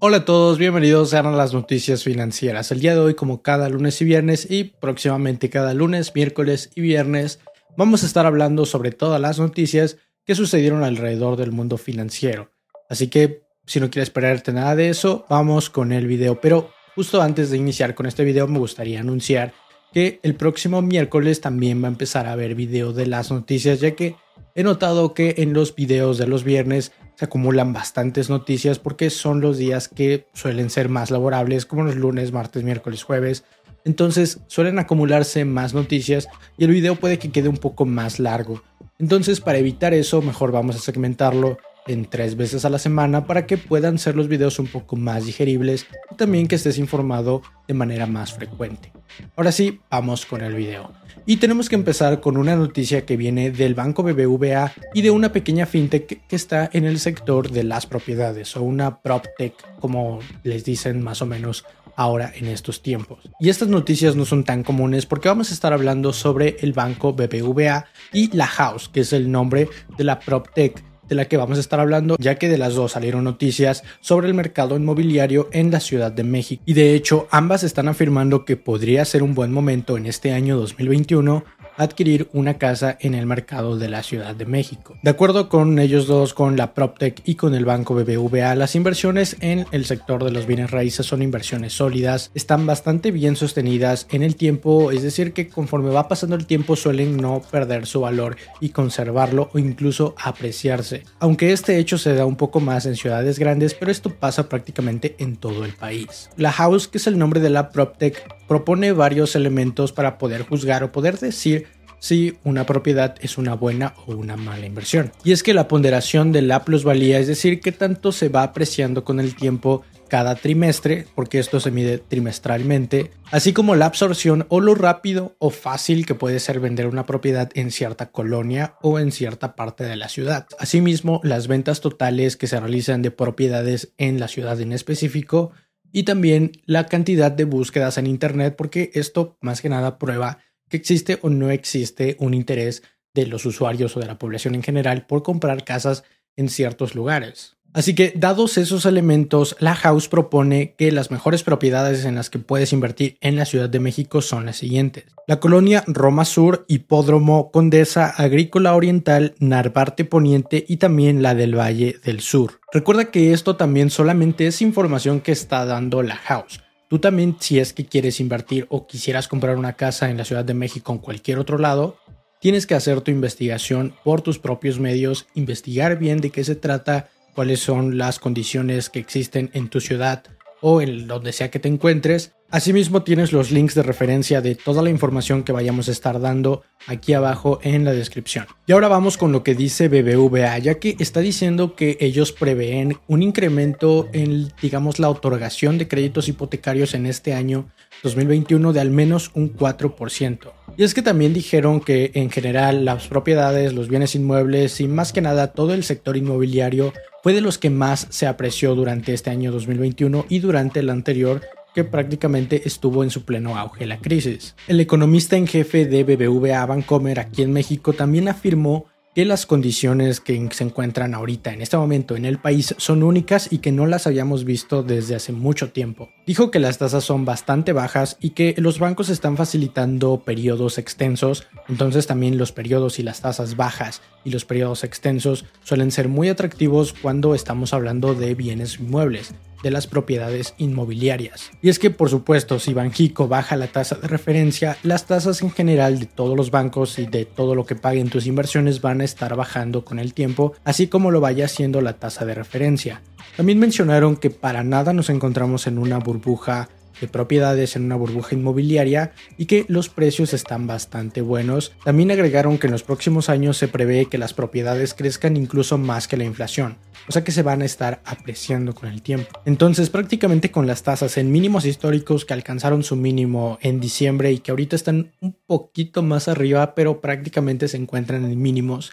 Hola 0.00 0.18
a 0.18 0.24
todos, 0.24 0.58
bienvenidos 0.58 1.12
a 1.12 1.24
las 1.24 1.52
noticias 1.52 2.04
financieras. 2.04 2.70
El 2.70 2.78
día 2.78 2.94
de 2.94 3.00
hoy, 3.00 3.14
como 3.14 3.42
cada 3.42 3.68
lunes 3.68 4.00
y 4.00 4.04
viernes, 4.04 4.48
y 4.48 4.62
próximamente 4.62 5.50
cada 5.50 5.74
lunes, 5.74 6.14
miércoles 6.14 6.70
y 6.76 6.82
viernes, 6.82 7.40
vamos 7.76 8.04
a 8.04 8.06
estar 8.06 8.24
hablando 8.24 8.64
sobre 8.64 8.92
todas 8.92 9.20
las 9.20 9.40
noticias 9.40 9.96
que 10.24 10.36
sucedieron 10.36 10.84
alrededor 10.84 11.36
del 11.36 11.50
mundo 11.50 11.78
financiero. 11.78 12.52
Así 12.88 13.08
que, 13.08 13.42
si 13.66 13.80
no 13.80 13.90
quieres 13.90 14.10
perderte 14.10 14.52
nada 14.52 14.76
de 14.76 14.88
eso, 14.88 15.26
vamos 15.28 15.68
con 15.68 15.90
el 15.90 16.06
video. 16.06 16.40
Pero 16.40 16.70
justo 16.94 17.20
antes 17.20 17.50
de 17.50 17.56
iniciar 17.56 17.96
con 17.96 18.06
este 18.06 18.22
video, 18.22 18.46
me 18.46 18.60
gustaría 18.60 19.00
anunciar 19.00 19.52
que 19.92 20.20
el 20.22 20.36
próximo 20.36 20.80
miércoles 20.80 21.40
también 21.40 21.82
va 21.82 21.88
a 21.88 21.90
empezar 21.90 22.28
a 22.28 22.36
ver 22.36 22.54
video 22.54 22.92
de 22.92 23.06
las 23.06 23.32
noticias, 23.32 23.80
ya 23.80 23.96
que 23.96 24.14
he 24.54 24.62
notado 24.62 25.12
que 25.12 25.34
en 25.38 25.54
los 25.54 25.74
videos 25.74 26.18
de 26.18 26.28
los 26.28 26.44
viernes 26.44 26.92
se 27.18 27.24
acumulan 27.24 27.72
bastantes 27.72 28.30
noticias 28.30 28.78
porque 28.78 29.10
son 29.10 29.40
los 29.40 29.58
días 29.58 29.88
que 29.88 30.28
suelen 30.34 30.70
ser 30.70 30.88
más 30.88 31.10
laborables, 31.10 31.66
como 31.66 31.82
los 31.82 31.96
lunes, 31.96 32.30
martes, 32.30 32.62
miércoles, 32.62 33.02
jueves. 33.02 33.42
Entonces 33.84 34.38
suelen 34.46 34.78
acumularse 34.78 35.44
más 35.44 35.74
noticias 35.74 36.28
y 36.56 36.64
el 36.64 36.70
video 36.70 36.94
puede 36.94 37.18
que 37.18 37.32
quede 37.32 37.48
un 37.48 37.56
poco 37.56 37.86
más 37.86 38.20
largo. 38.20 38.62
Entonces 39.00 39.40
para 39.40 39.58
evitar 39.58 39.94
eso, 39.94 40.22
mejor 40.22 40.52
vamos 40.52 40.76
a 40.76 40.78
segmentarlo 40.78 41.58
en 41.88 42.04
tres 42.04 42.36
veces 42.36 42.64
a 42.64 42.70
la 42.70 42.78
semana 42.78 43.26
para 43.26 43.46
que 43.46 43.58
puedan 43.58 43.98
ser 43.98 44.14
los 44.14 44.28
videos 44.28 44.58
un 44.58 44.66
poco 44.66 44.96
más 44.96 45.26
digeribles 45.26 45.86
y 46.12 46.14
también 46.14 46.46
que 46.46 46.54
estés 46.54 46.78
informado 46.78 47.42
de 47.66 47.74
manera 47.74 48.06
más 48.06 48.32
frecuente. 48.32 48.92
Ahora 49.36 49.52
sí, 49.52 49.80
vamos 49.90 50.26
con 50.26 50.42
el 50.42 50.54
video. 50.54 50.92
Y 51.26 51.36
tenemos 51.36 51.68
que 51.68 51.74
empezar 51.74 52.20
con 52.20 52.36
una 52.36 52.56
noticia 52.56 53.04
que 53.04 53.16
viene 53.16 53.50
del 53.50 53.74
banco 53.74 54.02
BBVA 54.02 54.72
y 54.94 55.02
de 55.02 55.10
una 55.10 55.32
pequeña 55.32 55.66
fintech 55.66 56.26
que 56.26 56.36
está 56.36 56.70
en 56.72 56.84
el 56.84 56.98
sector 56.98 57.50
de 57.50 57.64
las 57.64 57.86
propiedades 57.86 58.56
o 58.56 58.62
una 58.62 59.00
PropTech 59.02 59.54
como 59.80 60.20
les 60.42 60.64
dicen 60.64 61.02
más 61.02 61.20
o 61.20 61.26
menos 61.26 61.64
ahora 61.96 62.32
en 62.34 62.46
estos 62.46 62.80
tiempos. 62.80 63.28
Y 63.40 63.48
estas 63.48 63.68
noticias 63.68 64.14
no 64.14 64.24
son 64.24 64.44
tan 64.44 64.62
comunes 64.62 65.04
porque 65.04 65.28
vamos 65.28 65.50
a 65.50 65.54
estar 65.54 65.72
hablando 65.72 66.12
sobre 66.12 66.56
el 66.60 66.72
banco 66.72 67.12
BBVA 67.12 67.86
y 68.12 68.34
la 68.36 68.46
House, 68.46 68.88
que 68.88 69.00
es 69.00 69.12
el 69.12 69.30
nombre 69.30 69.68
de 69.96 70.04
la 70.04 70.20
PropTech 70.20 70.87
de 71.08 71.14
la 71.14 71.26
que 71.26 71.36
vamos 71.36 71.58
a 71.58 71.60
estar 71.60 71.80
hablando, 71.80 72.16
ya 72.18 72.36
que 72.36 72.48
de 72.48 72.58
las 72.58 72.74
dos 72.74 72.92
salieron 72.92 73.24
noticias 73.24 73.82
sobre 74.00 74.28
el 74.28 74.34
mercado 74.34 74.76
inmobiliario 74.76 75.48
en 75.52 75.70
la 75.70 75.80
Ciudad 75.80 76.12
de 76.12 76.24
México. 76.24 76.62
Y 76.66 76.74
de 76.74 76.94
hecho, 76.94 77.28
ambas 77.30 77.62
están 77.62 77.88
afirmando 77.88 78.44
que 78.44 78.56
podría 78.56 79.04
ser 79.04 79.22
un 79.22 79.34
buen 79.34 79.52
momento 79.52 79.96
en 79.96 80.06
este 80.06 80.32
año 80.32 80.56
2021 80.56 81.44
adquirir 81.78 82.28
una 82.32 82.58
casa 82.58 82.98
en 83.00 83.14
el 83.14 83.24
mercado 83.24 83.78
de 83.78 83.88
la 83.88 84.02
Ciudad 84.02 84.34
de 84.34 84.44
México. 84.44 84.96
De 85.02 85.10
acuerdo 85.10 85.48
con 85.48 85.78
ellos 85.78 86.06
dos, 86.06 86.34
con 86.34 86.56
la 86.56 86.74
PropTech 86.74 87.22
y 87.24 87.36
con 87.36 87.54
el 87.54 87.64
banco 87.64 87.94
BBVA, 87.94 88.54
las 88.54 88.74
inversiones 88.74 89.36
en 89.40 89.66
el 89.72 89.86
sector 89.86 90.24
de 90.24 90.30
los 90.30 90.46
bienes 90.46 90.70
raíces 90.70 91.06
son 91.06 91.22
inversiones 91.22 91.72
sólidas, 91.72 92.30
están 92.34 92.66
bastante 92.66 93.10
bien 93.10 93.36
sostenidas 93.36 94.06
en 94.10 94.22
el 94.22 94.36
tiempo, 94.36 94.90
es 94.90 95.02
decir, 95.02 95.32
que 95.32 95.48
conforme 95.48 95.90
va 95.90 96.08
pasando 96.08 96.36
el 96.36 96.46
tiempo 96.46 96.76
suelen 96.76 97.16
no 97.16 97.40
perder 97.50 97.86
su 97.86 98.00
valor 98.00 98.36
y 98.60 98.70
conservarlo 98.70 99.50
o 99.52 99.58
incluso 99.58 100.14
apreciarse. 100.22 101.04
Aunque 101.20 101.52
este 101.52 101.78
hecho 101.78 101.98
se 101.98 102.14
da 102.14 102.26
un 102.26 102.36
poco 102.36 102.60
más 102.60 102.86
en 102.86 102.96
ciudades 102.96 103.38
grandes, 103.38 103.74
pero 103.74 103.90
esto 103.90 104.10
pasa 104.10 104.48
prácticamente 104.48 105.14
en 105.18 105.36
todo 105.36 105.64
el 105.64 105.72
país. 105.72 106.30
La 106.36 106.52
House, 106.52 106.88
que 106.88 106.98
es 106.98 107.06
el 107.06 107.18
nombre 107.18 107.40
de 107.40 107.50
la 107.50 107.70
PropTech, 107.70 108.37
propone 108.48 108.92
varios 108.92 109.36
elementos 109.36 109.92
para 109.92 110.18
poder 110.18 110.42
juzgar 110.42 110.82
o 110.82 110.90
poder 110.90 111.18
decir 111.18 111.66
si 112.00 112.38
una 112.44 112.64
propiedad 112.64 113.16
es 113.20 113.38
una 113.38 113.54
buena 113.54 113.94
o 114.06 114.14
una 114.14 114.36
mala 114.36 114.66
inversión. 114.66 115.12
Y 115.24 115.32
es 115.32 115.42
que 115.42 115.54
la 115.54 115.68
ponderación 115.68 116.32
de 116.32 116.42
la 116.42 116.64
plusvalía, 116.64 117.18
es 117.18 117.26
decir, 117.26 117.60
qué 117.60 117.72
tanto 117.72 118.12
se 118.12 118.28
va 118.28 118.42
apreciando 118.42 119.04
con 119.04 119.20
el 119.20 119.34
tiempo 119.34 119.84
cada 120.08 120.36
trimestre, 120.36 121.06
porque 121.14 121.38
esto 121.38 121.60
se 121.60 121.70
mide 121.70 121.98
trimestralmente, 121.98 123.10
así 123.30 123.52
como 123.52 123.76
la 123.76 123.84
absorción 123.84 124.46
o 124.48 124.60
lo 124.60 124.74
rápido 124.74 125.36
o 125.38 125.50
fácil 125.50 126.06
que 126.06 126.14
puede 126.14 126.40
ser 126.40 126.60
vender 126.60 126.86
una 126.86 127.04
propiedad 127.04 127.50
en 127.54 127.70
cierta 127.70 128.10
colonia 128.10 128.74
o 128.80 128.98
en 128.98 129.12
cierta 129.12 129.54
parte 129.54 129.84
de 129.84 129.96
la 129.96 130.08
ciudad. 130.08 130.46
Asimismo, 130.58 131.20
las 131.24 131.46
ventas 131.46 131.82
totales 131.82 132.36
que 132.38 132.46
se 132.46 132.58
realizan 132.58 133.02
de 133.02 133.10
propiedades 133.10 133.92
en 133.98 134.18
la 134.18 134.28
ciudad 134.28 134.58
en 134.62 134.72
específico 134.72 135.52
y 135.92 136.04
también 136.04 136.52
la 136.64 136.86
cantidad 136.86 137.30
de 137.30 137.44
búsquedas 137.44 137.98
en 137.98 138.06
Internet, 138.06 138.54
porque 138.56 138.90
esto 138.94 139.36
más 139.40 139.60
que 139.60 139.68
nada 139.68 139.98
prueba 139.98 140.38
que 140.68 140.76
existe 140.76 141.18
o 141.22 141.30
no 141.30 141.50
existe 141.50 142.16
un 142.18 142.34
interés 142.34 142.82
de 143.14 143.26
los 143.26 143.46
usuarios 143.46 143.96
o 143.96 144.00
de 144.00 144.06
la 144.06 144.18
población 144.18 144.54
en 144.54 144.62
general 144.62 145.06
por 145.06 145.22
comprar 145.22 145.64
casas 145.64 146.04
en 146.36 146.48
ciertos 146.48 146.94
lugares. 146.94 147.57
Así 147.78 147.94
que, 147.94 148.12
dados 148.16 148.58
esos 148.58 148.86
elementos, 148.86 149.54
la 149.60 149.76
House 149.76 150.08
propone 150.08 150.74
que 150.76 150.90
las 150.90 151.12
mejores 151.12 151.44
propiedades 151.44 152.04
en 152.04 152.16
las 152.16 152.28
que 152.28 152.40
puedes 152.40 152.72
invertir 152.72 153.16
en 153.20 153.36
la 153.36 153.44
Ciudad 153.44 153.70
de 153.70 153.78
México 153.78 154.20
son 154.20 154.46
las 154.46 154.56
siguientes. 154.56 155.04
La 155.28 155.38
colonia 155.38 155.84
Roma 155.86 156.24
Sur, 156.24 156.64
Hipódromo, 156.66 157.52
Condesa, 157.52 158.10
Agrícola 158.10 158.74
Oriental, 158.74 159.36
Narvarte 159.38 160.04
Poniente 160.04 160.64
y 160.66 160.78
también 160.78 161.22
la 161.22 161.36
del 161.36 161.56
Valle 161.56 162.00
del 162.04 162.18
Sur. 162.18 162.58
Recuerda 162.72 163.12
que 163.12 163.32
esto 163.32 163.54
también 163.54 163.90
solamente 163.90 164.48
es 164.48 164.60
información 164.60 165.20
que 165.20 165.30
está 165.30 165.64
dando 165.64 166.02
la 166.02 166.16
House. 166.16 166.60
Tú 166.88 166.98
también, 166.98 167.36
si 167.38 167.60
es 167.60 167.72
que 167.72 167.86
quieres 167.86 168.18
invertir 168.18 168.66
o 168.70 168.88
quisieras 168.88 169.28
comprar 169.28 169.56
una 169.56 169.74
casa 169.74 170.10
en 170.10 170.16
la 170.16 170.24
Ciudad 170.24 170.44
de 170.44 170.54
México 170.54 170.90
o 170.90 170.96
en 170.96 171.00
cualquier 171.00 171.38
otro 171.38 171.58
lado, 171.58 171.96
tienes 172.40 172.66
que 172.66 172.74
hacer 172.74 173.02
tu 173.02 173.12
investigación 173.12 173.94
por 174.02 174.20
tus 174.20 174.40
propios 174.40 174.80
medios, 174.80 175.28
investigar 175.34 175.96
bien 176.00 176.20
de 176.20 176.30
qué 176.30 176.42
se 176.42 176.56
trata, 176.56 177.08
cuáles 177.38 177.60
son 177.60 177.98
las 177.98 178.18
condiciones 178.18 178.90
que 178.90 178.98
existen 178.98 179.48
en 179.54 179.68
tu 179.68 179.80
ciudad 179.80 180.24
o 180.60 180.82
en 180.82 181.06
donde 181.06 181.32
sea 181.32 181.52
que 181.52 181.60
te 181.60 181.68
encuentres. 181.68 182.32
Asimismo 182.50 183.04
tienes 183.04 183.32
los 183.32 183.52
links 183.52 183.76
de 183.76 183.84
referencia 183.84 184.40
de 184.40 184.56
toda 184.56 184.82
la 184.82 184.90
información 184.90 185.44
que 185.44 185.52
vayamos 185.52 185.88
a 185.88 185.92
estar 185.92 186.20
dando 186.20 186.64
aquí 186.88 187.12
abajo 187.12 187.60
en 187.62 187.84
la 187.84 187.92
descripción. 187.92 188.46
Y 188.66 188.72
ahora 188.72 188.88
vamos 188.88 189.16
con 189.16 189.30
lo 189.30 189.44
que 189.44 189.54
dice 189.54 189.86
BBVA, 189.86 190.58
ya 190.58 190.80
que 190.80 190.96
está 190.98 191.20
diciendo 191.20 191.76
que 191.76 191.96
ellos 192.00 192.32
prevén 192.32 192.98
un 193.06 193.22
incremento 193.22 194.08
en, 194.12 194.52
digamos, 194.60 194.98
la 194.98 195.08
otorgación 195.08 195.78
de 195.78 195.86
créditos 195.86 196.26
hipotecarios 196.26 196.92
en 196.94 197.06
este 197.06 197.34
año 197.34 197.68
2021 198.02 198.72
de 198.72 198.80
al 198.80 198.90
menos 198.90 199.30
un 199.34 199.54
4%. 199.54 200.52
Y 200.76 200.84
es 200.84 200.94
que 200.94 201.02
también 201.02 201.34
dijeron 201.34 201.80
que 201.80 202.12
en 202.14 202.30
general 202.30 202.84
las 202.84 203.08
propiedades, 203.08 203.72
los 203.72 203.88
bienes 203.88 204.14
inmuebles 204.14 204.80
y 204.80 204.88
más 204.88 205.12
que 205.12 205.20
nada 205.20 205.52
todo 205.52 205.74
el 205.74 205.84
sector 205.84 206.16
inmobiliario 206.16 206.92
fue 207.22 207.32
de 207.32 207.40
los 207.40 207.58
que 207.58 207.70
más 207.70 208.06
se 208.10 208.26
apreció 208.26 208.74
durante 208.74 209.12
este 209.12 209.30
año 209.30 209.50
2021 209.50 210.26
y 210.28 210.38
durante 210.38 210.80
el 210.80 210.90
anterior 210.90 211.40
que 211.74 211.84
prácticamente 211.84 212.62
estuvo 212.64 213.04
en 213.04 213.10
su 213.10 213.24
pleno 213.24 213.56
auge 213.56 213.86
la 213.86 213.98
crisis. 213.98 214.54
El 214.66 214.80
economista 214.80 215.36
en 215.36 215.46
jefe 215.46 215.86
de 215.86 216.04
BBVA 216.04 216.64
Bancomer 216.66 217.20
aquí 217.20 217.42
en 217.42 217.52
México 217.52 217.92
también 217.92 218.28
afirmó 218.28 218.86
que 219.18 219.24
las 219.24 219.46
condiciones 219.46 220.20
que 220.20 220.48
se 220.52 220.62
encuentran 220.62 221.12
ahorita 221.12 221.52
en 221.52 221.60
este 221.60 221.76
momento 221.76 222.14
en 222.14 222.24
el 222.24 222.38
país 222.38 222.76
son 222.78 223.02
únicas 223.02 223.52
y 223.52 223.58
que 223.58 223.72
no 223.72 223.84
las 223.84 224.06
habíamos 224.06 224.44
visto 224.44 224.84
desde 224.84 225.16
hace 225.16 225.32
mucho 225.32 225.72
tiempo. 225.72 226.10
Dijo 226.24 226.52
que 226.52 226.60
las 226.60 226.78
tasas 226.78 227.02
son 227.02 227.24
bastante 227.24 227.72
bajas 227.72 228.16
y 228.20 228.30
que 228.30 228.54
los 228.58 228.78
bancos 228.78 229.08
están 229.08 229.36
facilitando 229.36 230.22
periodos 230.24 230.78
extensos, 230.78 231.48
entonces 231.68 232.06
también 232.06 232.38
los 232.38 232.52
periodos 232.52 233.00
y 233.00 233.02
las 233.02 233.20
tasas 233.20 233.56
bajas 233.56 234.02
y 234.24 234.30
los 234.30 234.44
periodos 234.44 234.84
extensos 234.84 235.46
suelen 235.64 235.90
ser 235.90 236.08
muy 236.08 236.28
atractivos 236.28 236.92
cuando 236.92 237.34
estamos 237.34 237.74
hablando 237.74 238.14
de 238.14 238.36
bienes 238.36 238.78
inmuebles 238.78 239.34
de 239.62 239.70
las 239.70 239.86
propiedades 239.86 240.54
inmobiliarias. 240.58 241.50
Y 241.62 241.68
es 241.68 241.78
que, 241.78 241.90
por 241.90 242.10
supuesto, 242.10 242.58
si 242.58 242.74
Banjico 242.74 243.28
baja 243.28 243.56
la 243.56 243.68
tasa 243.68 243.96
de 243.96 244.08
referencia, 244.08 244.76
las 244.82 245.06
tasas 245.06 245.42
en 245.42 245.50
general 245.50 245.98
de 245.98 246.06
todos 246.06 246.36
los 246.36 246.50
bancos 246.50 246.98
y 246.98 247.06
de 247.06 247.24
todo 247.24 247.54
lo 247.54 247.66
que 247.66 247.74
paguen 247.74 248.10
tus 248.10 248.26
inversiones 248.26 248.80
van 248.80 249.00
a 249.00 249.04
estar 249.04 249.34
bajando 249.36 249.84
con 249.84 249.98
el 249.98 250.14
tiempo, 250.14 250.54
así 250.64 250.86
como 250.86 251.10
lo 251.10 251.20
vaya 251.20 251.46
haciendo 251.46 251.80
la 251.80 251.94
tasa 251.94 252.24
de 252.24 252.34
referencia. 252.34 253.02
También 253.36 253.58
mencionaron 253.58 254.16
que 254.16 254.30
para 254.30 254.64
nada 254.64 254.92
nos 254.92 255.10
encontramos 255.10 255.66
en 255.66 255.78
una 255.78 255.98
burbuja 255.98 256.68
de 257.00 257.08
propiedades 257.08 257.76
en 257.76 257.84
una 257.84 257.96
burbuja 257.96 258.34
inmobiliaria 258.34 259.12
y 259.36 259.46
que 259.46 259.64
los 259.68 259.88
precios 259.88 260.32
están 260.34 260.66
bastante 260.66 261.20
buenos. 261.20 261.72
También 261.84 262.10
agregaron 262.10 262.58
que 262.58 262.66
en 262.66 262.72
los 262.72 262.82
próximos 262.82 263.28
años 263.28 263.56
se 263.56 263.68
prevé 263.68 264.06
que 264.06 264.18
las 264.18 264.34
propiedades 264.34 264.94
crezcan 264.94 265.36
incluso 265.36 265.78
más 265.78 266.08
que 266.08 266.16
la 266.16 266.24
inflación, 266.24 266.78
o 267.08 267.12
sea 267.12 267.24
que 267.24 267.32
se 267.32 267.42
van 267.42 267.62
a 267.62 267.64
estar 267.64 268.00
apreciando 268.04 268.74
con 268.74 268.88
el 268.88 269.02
tiempo. 269.02 269.40
Entonces 269.44 269.90
prácticamente 269.90 270.50
con 270.50 270.66
las 270.66 270.82
tasas 270.82 271.16
en 271.18 271.32
mínimos 271.32 271.64
históricos 271.64 272.24
que 272.24 272.34
alcanzaron 272.34 272.82
su 272.82 272.96
mínimo 272.96 273.58
en 273.62 273.80
diciembre 273.80 274.32
y 274.32 274.38
que 274.38 274.50
ahorita 274.50 274.76
están 274.76 275.12
un 275.20 275.36
poquito 275.46 276.02
más 276.02 276.28
arriba, 276.28 276.74
pero 276.74 277.00
prácticamente 277.00 277.68
se 277.68 277.76
encuentran 277.76 278.24
en 278.24 278.40
mínimos. 278.40 278.92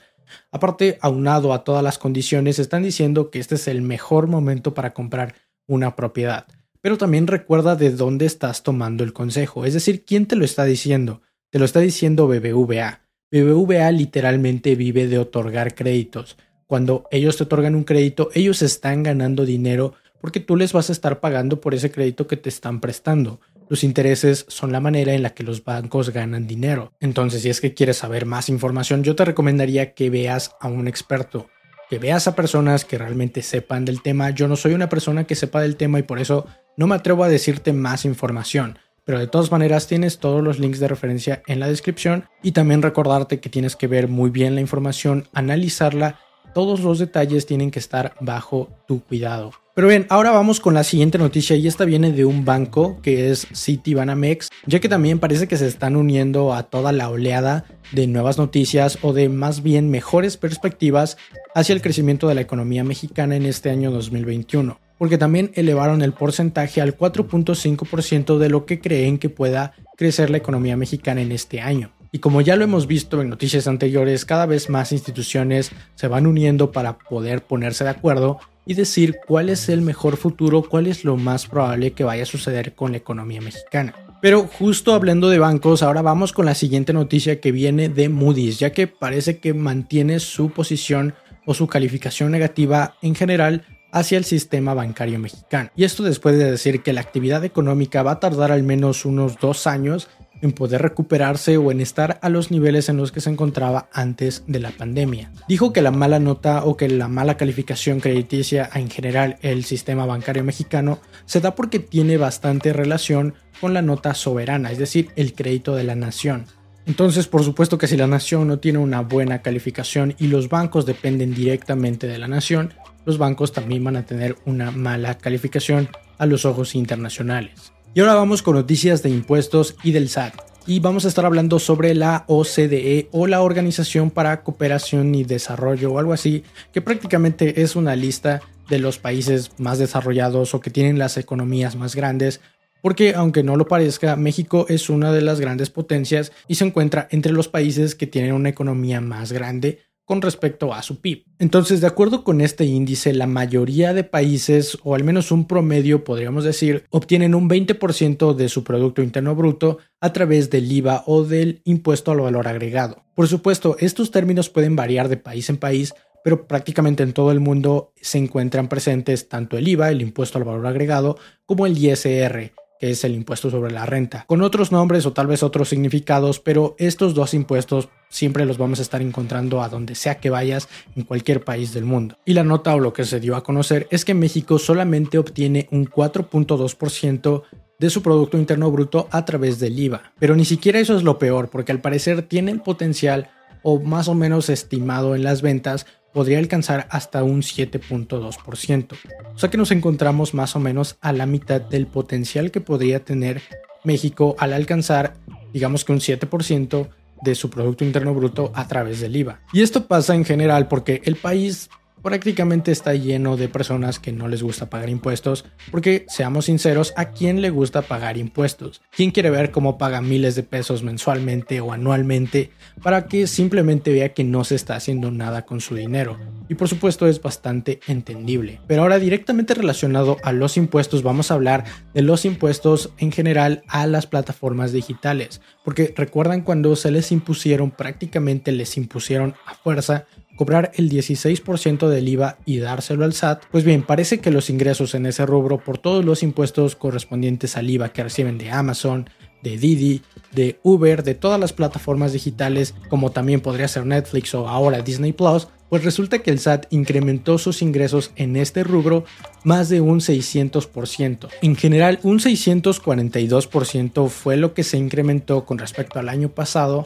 Aparte, 0.52 0.98
aunado 1.02 1.54
a 1.54 1.64
todas 1.64 1.84
las 1.84 1.98
condiciones, 1.98 2.60
están 2.60 2.84
diciendo 2.84 3.30
que 3.30 3.40
este 3.40 3.56
es 3.56 3.68
el 3.68 3.82
mejor 3.82 4.28
momento 4.28 4.74
para 4.74 4.94
comprar 4.94 5.36
una 5.68 5.96
propiedad 5.96 6.48
pero 6.86 7.00
también 7.00 7.26
recuerda 7.26 7.76
de 7.76 7.90
dónde 7.90 8.28
estás 8.28 8.62
tomando 8.62 9.04
el 9.04 9.12
consejo, 9.12 9.66
es 9.66 9.74
decir, 9.74 10.06
quién 10.06 10.28
te 10.28 10.36
lo 10.36 10.46
está 10.46 10.66
diciendo. 10.66 11.24
Te 11.50 11.58
lo 11.58 11.66
está 11.66 11.80
diciendo 11.80 12.28
BBVA. 12.28 13.02
BBVA 13.32 13.90
literalmente 13.90 14.76
vive 14.76 15.08
de 15.08 15.18
otorgar 15.18 15.74
créditos. 15.74 16.38
Cuando 16.68 17.06
ellos 17.10 17.38
te 17.38 17.44
otorgan 17.46 17.74
un 17.74 17.86
crédito, 17.86 18.30
ellos 18.36 18.62
están 18.62 19.02
ganando 19.02 19.46
dinero 19.46 19.96
porque 20.22 20.40
tú 20.40 20.56
les 20.56 20.74
vas 20.74 20.90
a 20.90 20.94
estar 20.94 21.20
pagando 21.22 21.60
por 21.60 21.74
ese 21.74 21.90
crédito 21.90 22.28
que 22.28 22.38
te 22.38 22.50
están 22.50 22.80
prestando. 22.82 23.40
Los 23.68 23.84
intereses 23.84 24.46
son 24.48 24.72
la 24.72 24.80
manera 24.80 25.16
en 25.16 25.24
la 25.24 25.32
que 25.32 25.42
los 25.42 25.64
bancos 25.64 26.12
ganan 26.12 26.46
dinero. 26.46 26.94
Entonces, 27.00 27.42
si 27.42 27.50
es 27.50 27.62
que 27.62 27.74
quieres 27.74 27.98
saber 27.98 28.28
más 28.28 28.48
información, 28.48 29.04
yo 29.04 29.16
te 29.16 29.26
recomendaría 29.26 29.96
que 29.96 30.12
veas 30.12 30.56
a 30.60 30.68
un 30.68 30.88
experto, 30.88 31.50
que 31.90 32.00
veas 32.00 32.28
a 32.28 32.36
personas 32.36 32.86
que 32.86 32.98
realmente 32.98 33.42
sepan 33.42 33.86
del 33.86 34.02
tema. 34.02 34.30
Yo 34.32 34.48
no 34.48 34.56
soy 34.56 34.74
una 34.74 34.90
persona 34.90 35.26
que 35.26 35.36
sepa 35.36 35.62
del 35.62 35.76
tema 35.76 36.00
y 36.00 36.04
por 36.04 36.20
eso 36.20 36.46
no 36.78 36.88
me 36.88 36.96
atrevo 36.96 37.24
a 37.24 37.30
decirte 37.30 37.74
más 37.74 38.06
información, 38.06 38.80
pero 39.06 39.20
de 39.20 39.28
todas 39.28 39.52
maneras 39.52 39.88
tienes 39.88 40.20
todos 40.20 40.44
los 40.44 40.60
links 40.60 40.80
de 40.80 40.88
referencia 40.88 41.44
en 41.48 41.60
la 41.60 41.68
descripción 41.68 42.26
y 42.42 42.52
también 42.52 42.82
recordarte 42.82 43.40
que 43.40 43.50
tienes 43.50 43.76
que 43.76 43.88
ver 43.88 44.08
muy 44.08 44.30
bien 44.30 44.56
la 44.56 44.62
información, 44.62 45.28
analizarla, 45.34 46.20
todos 46.54 46.80
los 46.82 47.00
detalles 47.00 47.46
tienen 47.46 47.72
que 47.72 47.80
estar 47.80 48.16
bajo 48.20 48.70
tu 48.88 49.04
cuidado. 49.04 49.52
Pero 49.76 49.90
bien, 49.90 50.08
ahora 50.08 50.32
vamos 50.32 50.62
con 50.62 50.74
la 50.74 50.86
siguiente 50.86 51.18
noticia 51.18 51.58
y 51.58 51.68
esta 51.68 51.84
viene 51.84 52.14
de 52.14 52.24
un 52.24 52.46
banco 52.46 52.98
que 53.02 53.30
es 53.30 53.46
Citibanamex, 53.54 54.50
ya 54.66 54.80
que 54.80 54.88
también 54.88 55.20
parece 55.20 55.50
que 55.50 55.58
se 55.58 55.68
están 55.68 55.98
uniendo 55.98 56.54
a 56.54 56.64
toda 56.64 56.94
la 56.94 57.10
oleada 57.10 57.66
de 57.92 58.08
nuevas 58.08 58.38
noticias 58.38 58.98
o 59.02 59.12
de 59.12 59.28
más 59.28 59.64
bien 59.64 59.92
mejores 59.92 60.38
perspectivas 60.38 61.18
hacia 61.54 61.74
el 61.74 61.82
crecimiento 61.82 62.30
de 62.30 62.36
la 62.36 62.42
economía 62.42 62.86
mexicana 62.86 63.36
en 63.36 63.46
este 63.46 63.70
año 63.70 63.92
2021 63.92 64.80
porque 64.98 65.18
también 65.18 65.52
elevaron 65.56 66.02
el 66.02 66.14
porcentaje 66.14 66.80
al 66.80 66.98
4.5% 66.98 68.38
de 68.38 68.50
lo 68.50 68.66
que 68.66 68.80
creen 68.80 69.18
que 69.18 69.28
pueda 69.28 69.74
crecer 69.98 70.30
la 70.30 70.38
economía 70.38 70.78
mexicana 70.78 71.22
en 71.22 71.34
este 71.34 71.60
año. 71.60 71.92
Y 72.14 72.20
como 72.20 72.40
ya 72.40 72.56
lo 72.56 72.64
hemos 72.64 72.88
visto 72.88 73.22
en 73.22 73.30
noticias 73.30 73.68
anteriores, 73.68 74.24
cada 74.24 74.46
vez 74.46 74.70
más 74.70 74.94
instituciones 74.94 75.74
se 75.96 76.08
van 76.08 76.28
uniendo 76.28 76.72
para 76.72 76.98
poder 76.98 77.44
ponerse 77.44 77.84
de 77.84 77.90
acuerdo 77.90 78.40
y 78.66 78.74
decir 78.74 79.18
cuál 79.26 79.50
es 79.50 79.70
el 79.70 79.82
mejor 79.82 80.18
futuro, 80.18 80.64
cuál 80.64 80.88
es 80.88 81.04
lo 81.04 81.18
más 81.18 81.48
probable 81.48 81.92
que 81.92 82.04
vaya 82.04 82.24
a 82.24 82.28
suceder 82.28 82.74
con 82.74 82.92
la 82.92 82.98
economía 82.98 83.42
mexicana. 83.42 83.94
Pero 84.22 84.48
justo 84.48 84.94
hablando 84.94 85.30
de 85.30 85.40
bancos, 85.40 85.84
ahora 85.84 86.02
vamos 86.02 86.34
con 86.34 86.46
la 86.46 86.56
siguiente 86.56 86.94
noticia 86.94 87.40
que 87.40 87.52
viene 87.52 87.90
de 87.90 88.10
Moody's, 88.10 88.60
ya 88.60 88.72
que 88.72 88.88
parece 88.88 89.38
que 89.38 89.54
mantiene 89.54 90.20
su 90.20 90.50
posición 90.50 91.14
o 91.46 91.54
su 91.54 91.68
calificación 91.68 92.32
negativa 92.32 92.96
en 93.02 93.14
general 93.14 93.64
hacia 93.92 94.18
el 94.18 94.26
sistema 94.26 94.74
bancario 94.74 95.20
mexicano. 95.20 95.70
Y 95.76 95.84
esto 95.84 96.04
después 96.04 96.38
de 96.38 96.52
decir 96.52 96.82
que 96.82 96.92
la 96.92 97.02
actividad 97.02 97.46
económica 97.46 98.04
va 98.04 98.12
a 98.12 98.20
tardar 98.20 98.52
al 98.52 98.64
menos 98.64 99.06
unos 99.06 99.40
dos 99.40 99.68
años 99.68 100.10
en 100.42 100.52
poder 100.52 100.82
recuperarse 100.82 101.58
o 101.58 101.72
en 101.72 101.82
estar 101.82 102.20
a 102.22 102.30
los 102.30 102.52
niveles 102.52 102.90
en 102.90 102.98
los 102.98 103.12
que 103.12 103.22
se 103.22 103.30
encontraba 103.30 103.90
antes 103.92 104.44
de 104.48 104.60
la 104.60 104.72
pandemia. 104.72 105.32
Dijo 105.48 105.74
que 105.74 105.82
la 105.82 105.92
mala 105.92 106.20
nota 106.20 106.64
o 106.66 106.78
que 106.78 106.90
la 106.90 107.08
mala 107.08 107.38
calificación 107.38 108.00
crediticia 108.00 108.70
en 108.74 108.90
general 108.90 109.38
el 109.42 109.64
sistema 109.64 110.06
bancario 110.06 110.44
mexicano 110.44 111.00
se 111.26 111.42
da 111.42 111.56
porque 111.56 111.80
tiene 111.80 112.18
bastante 112.18 112.74
relación 112.74 113.34
con 113.62 113.74
la 113.74 113.82
nota 113.82 114.14
soberana, 114.14 114.72
es 114.72 114.78
decir, 114.78 115.10
el 115.16 115.34
crédito 115.34 115.76
de 115.76 115.84
la 115.84 115.96
nación. 115.96 116.46
Entonces, 116.86 117.28
por 117.28 117.44
supuesto 117.44 117.78
que 117.78 117.88
si 117.88 117.98
la 117.98 118.08
nación 118.08 118.48
no 118.48 118.60
tiene 118.60 118.78
una 118.78 119.02
buena 119.02 119.42
calificación 119.42 120.14
y 120.20 120.28
los 120.28 120.50
bancos 120.50 120.86
dependen 120.86 121.34
directamente 121.34 122.06
de 122.08 122.20
la 122.20 122.28
nación, 122.28 122.74
los 123.06 123.18
bancos 123.18 123.54
también 123.54 123.84
van 123.84 123.96
a 123.96 124.06
tener 124.06 124.36
una 124.46 124.72
mala 124.72 125.18
calificación 125.18 125.90
a 126.18 126.26
los 126.26 126.46
ojos 126.46 126.76
internacionales. 126.76 127.75
Y 127.96 128.02
ahora 128.02 128.16
vamos 128.16 128.42
con 128.42 128.56
noticias 128.56 129.04
de 129.04 129.10
impuestos 129.10 129.78
y 129.82 129.94
del 129.94 130.10
SAT. 130.10 130.34
Y 130.68 130.82
vamos 130.82 131.06
a 131.06 131.08
estar 131.08 131.26
hablando 131.26 131.60
sobre 131.60 131.96
la 131.96 132.26
OCDE 132.28 133.08
o 133.14 133.26
la 133.26 133.42
Organización 133.42 134.12
para 134.12 134.44
Cooperación 134.44 135.16
y 135.16 135.24
Desarrollo 135.24 135.94
o 135.94 136.00
algo 136.00 136.12
así, 136.12 136.44
que 136.74 136.82
prácticamente 136.82 137.62
es 137.62 137.78
una 137.78 137.96
lista 137.96 138.42
de 138.68 138.80
los 138.80 139.00
países 139.00 139.52
más 139.60 139.80
desarrollados 139.80 140.54
o 140.54 140.60
que 140.60 140.72
tienen 140.72 141.00
las 141.00 141.16
economías 141.16 141.78
más 141.78 141.96
grandes, 141.96 142.42
porque 142.82 143.14
aunque 143.16 143.44
no 143.44 143.56
lo 143.56 143.66
parezca, 143.66 144.18
México 144.18 144.66
es 144.68 144.90
una 144.90 145.14
de 145.14 145.22
las 145.22 145.40
grandes 145.40 145.70
potencias 145.70 146.34
y 146.50 146.56
se 146.56 146.66
encuentra 146.66 147.08
entre 147.12 147.32
los 147.32 147.48
países 147.48 147.96
que 147.96 148.08
tienen 148.08 148.34
una 148.34 148.50
economía 148.50 149.00
más 149.00 149.32
grande 149.32 149.80
con 150.06 150.22
respecto 150.22 150.74
a 150.74 150.82
su 150.84 151.02
PIB. 151.02 151.26
Entonces, 151.40 151.82
de 151.82 151.88
acuerdo 151.88 152.24
con 152.24 152.40
este 152.40 152.66
índice, 152.66 153.14
la 153.14 153.28
mayoría 153.28 153.94
de 153.94 154.04
países, 154.04 154.78
o 154.84 154.96
al 154.96 155.04
menos 155.04 155.32
un 155.32 155.48
promedio 155.48 156.04
podríamos 156.04 156.44
decir, 156.44 156.86
obtienen 156.92 157.36
un 157.36 157.50
20% 157.50 158.36
de 158.36 158.50
su 158.50 158.64
Producto 158.64 159.02
Interno 159.02 159.36
Bruto 159.36 159.80
a 160.00 160.14
través 160.14 160.50
del 160.50 160.72
IVA 160.72 161.04
o 161.08 161.24
del 161.24 161.62
impuesto 161.66 162.12
al 162.12 162.22
valor 162.22 162.48
agregado. 162.48 163.04
Por 163.16 163.28
supuesto, 163.28 163.76
estos 163.80 164.12
términos 164.12 164.50
pueden 164.50 164.76
variar 164.76 165.10
de 165.10 165.18
país 165.18 165.50
en 165.50 165.58
país, 165.58 165.94
pero 166.24 166.48
prácticamente 166.48 167.04
en 167.04 167.14
todo 167.14 167.32
el 167.32 167.40
mundo 167.40 167.94
se 168.02 168.18
encuentran 168.18 168.68
presentes 168.68 169.28
tanto 169.30 169.58
el 169.58 169.68
IVA, 169.68 169.92
el 169.92 170.02
impuesto 170.02 170.38
al 170.38 170.44
valor 170.44 170.68
agregado, 170.68 171.18
como 171.46 171.66
el 171.66 171.78
ISR, 171.78 172.52
es 172.92 173.04
el 173.04 173.14
impuesto 173.14 173.50
sobre 173.50 173.72
la 173.72 173.86
renta, 173.86 174.26
con 174.28 174.42
otros 174.42 174.72
nombres 174.72 175.06
o 175.06 175.14
tal 175.14 175.28
vez 175.28 175.44
otros 175.44 175.70
significados, 175.70 176.40
pero 176.40 176.76
estos 176.78 177.14
dos 177.14 177.34
impuestos 177.34 177.90
siempre 178.10 178.46
los 178.46 178.58
vamos 178.58 178.80
a 178.80 178.82
estar 178.82 179.02
encontrando 179.02 179.62
a 179.62 179.70
donde 179.70 179.96
sea 179.96 180.20
que 180.20 180.30
vayas 180.30 180.68
en 180.96 181.04
cualquier 181.04 181.44
país 181.44 181.74
del 181.74 181.86
mundo. 181.86 182.18
Y 182.26 182.34
la 182.34 182.44
nota 182.44 182.74
o 182.76 182.80
lo 182.80 182.94
que 182.94 183.06
se 183.06 183.20
dio 183.20 183.36
a 183.36 183.44
conocer 183.44 183.88
es 183.92 184.06
que 184.06 184.14
México 184.14 184.60
solamente 184.60 185.18
obtiene 185.18 185.68
un 185.72 185.86
4.2% 185.86 187.44
de 187.78 187.90
su 187.90 188.02
Producto 188.02 188.38
Interno 188.38 188.72
Bruto 188.72 189.08
a 189.12 189.26
través 189.26 189.60
del 189.60 189.78
IVA. 189.78 190.14
Pero 190.20 190.36
ni 190.36 190.46
siquiera 190.46 190.80
eso 190.80 190.96
es 190.96 191.04
lo 191.04 191.20
peor, 191.20 191.50
porque 191.50 191.72
al 191.72 191.82
parecer 191.82 192.22
tiene 192.22 192.52
el 192.52 192.62
potencial 192.62 193.30
o 193.64 193.80
más 193.80 194.08
o 194.08 194.14
menos 194.14 194.50
estimado 194.50 195.16
en 195.16 195.24
las 195.24 195.42
ventas 195.42 195.86
podría 196.16 196.40
alcanzar 196.40 196.88
hasta 196.92 197.26
un 197.26 197.42
7.2%. 197.42 198.96
O 199.36 199.38
sea 199.38 199.50
que 199.50 199.58
nos 199.58 199.72
encontramos 199.72 200.34
más 200.34 200.56
o 200.56 200.62
menos 200.62 200.96
a 201.02 201.12
la 201.12 201.26
mitad 201.26 201.60
del 201.60 201.88
potencial 201.88 202.52
que 202.52 202.62
podría 202.62 203.04
tener 203.04 203.42
México 203.84 204.34
al 204.40 204.54
alcanzar, 204.54 205.16
digamos 205.52 205.84
que 205.84 205.92
un 205.92 206.00
7% 206.00 206.88
de 207.22 207.36
su 207.36 207.50
Producto 207.50 207.84
Interno 207.84 208.14
Bruto 208.14 208.54
a 208.56 208.66
través 208.66 209.02
del 209.02 209.14
IVA. 209.14 209.42
Y 209.52 209.62
esto 209.62 209.88
pasa 209.88 210.16
en 210.16 210.24
general 210.24 210.70
porque 210.70 211.02
el 211.04 211.18
país 211.18 211.70
prácticamente 212.06 212.72
está 212.72 212.94
lleno 212.94 213.36
de 213.36 213.50
personas 213.50 213.98
que 213.98 214.12
no 214.12 214.28
les 214.28 214.44
gusta 214.44 214.70
pagar 214.70 214.90
impuestos, 214.90 215.44
porque 215.72 216.06
seamos 216.08 216.46
sinceros, 216.46 216.94
¿a 216.98 217.06
quién 217.06 217.42
le 217.42 217.50
gusta 217.50 217.82
pagar 217.82 218.16
impuestos? 218.18 218.84
¿Quién 218.96 219.10
quiere 219.10 219.32
ver 219.32 219.50
cómo 219.50 219.80
paga 219.80 220.02
miles 220.02 220.36
de 220.36 220.44
pesos 220.44 220.84
mensualmente 220.84 221.62
o 221.62 221.74
anualmente 221.74 222.52
para 222.84 223.08
que 223.08 223.26
simplemente 223.26 223.92
vea 223.92 224.14
que 224.14 224.24
no 224.24 224.44
se 224.44 224.54
está 224.54 224.76
haciendo 224.76 225.10
nada 225.10 225.48
con 225.48 225.62
su 225.62 225.74
dinero? 225.74 226.20
Y 226.48 226.54
por 226.54 226.70
supuesto 226.70 227.08
es 227.08 227.20
bastante 227.20 227.80
entendible. 227.88 228.62
Pero 228.68 228.84
ahora 228.84 229.00
directamente 229.00 229.56
relacionado 229.56 230.18
a 230.22 230.32
los 230.32 230.58
impuestos 230.58 231.02
vamos 231.02 231.32
a 231.32 231.34
hablar 231.34 231.64
de 231.96 232.04
los 232.04 232.24
impuestos 232.24 232.92
en 233.00 233.12
general 233.12 233.64
a 233.68 233.88
las 233.88 234.06
plataformas 234.06 234.72
digitales, 234.72 235.42
porque 235.64 235.92
recuerdan 235.98 236.44
cuando 236.44 236.76
se 236.76 236.92
les 236.92 237.12
impusieron, 237.12 237.72
prácticamente 237.72 238.52
les 238.52 238.78
impusieron 238.78 239.34
a 239.48 239.56
fuerza 239.56 240.06
cobrar 240.36 240.72
el 240.76 240.90
16% 240.90 241.88
del 241.88 242.08
IVA 242.08 242.38
y 242.46 242.60
dárselo 242.60 243.06
al 243.06 243.14
SAT, 243.14 243.44
pues 243.52 243.64
bien, 243.64 243.84
parece 243.84 244.20
que 244.20 244.32
los 244.32 244.50
ingresos 244.50 244.96
en 244.96 245.06
ese 245.06 245.26
rubro 245.26 245.58
por 245.58 245.78
todos 245.78 246.04
los 246.04 246.24
impuestos 246.24 246.76
correspondientes 246.76 247.58
al 247.58 247.70
IVA 247.70 247.90
que 247.90 248.04
reciben 248.04 248.38
de 248.38 248.52
Amazon, 248.52 249.10
de 249.42 249.58
Didi, 249.58 250.02
de 250.32 250.60
Uber, 250.64 251.04
de 251.04 251.14
todas 251.16 251.40
las 251.40 251.54
plataformas 251.54 252.14
digitales, 252.14 252.74
como 252.90 253.12
también 253.12 253.42
podría 253.42 253.68
ser 253.68 253.86
Netflix 253.86 254.34
o 254.34 254.50
ahora 254.50 254.82
Disney 254.82 255.14
Plus, 255.14 255.48
pues 255.70 255.84
resulta 255.84 256.20
que 256.20 256.32
el 256.32 256.40
SAT 256.40 256.66
incrementó 256.72 257.38
sus 257.38 257.62
ingresos 257.62 258.12
en 258.16 258.36
este 258.36 258.64
rubro 258.64 259.06
más 259.44 259.70
de 259.70 259.82
un 259.82 260.00
600%. 260.00 261.28
En 261.42 261.56
general, 261.56 262.00
un 262.04 262.20
642% 262.20 264.10
fue 264.10 264.38
lo 264.38 264.54
que 264.54 264.64
se 264.64 264.78
incrementó 264.78 265.46
con 265.46 265.58
respecto 265.58 266.00
al 266.00 266.10
año 266.10 266.30
pasado 266.30 266.86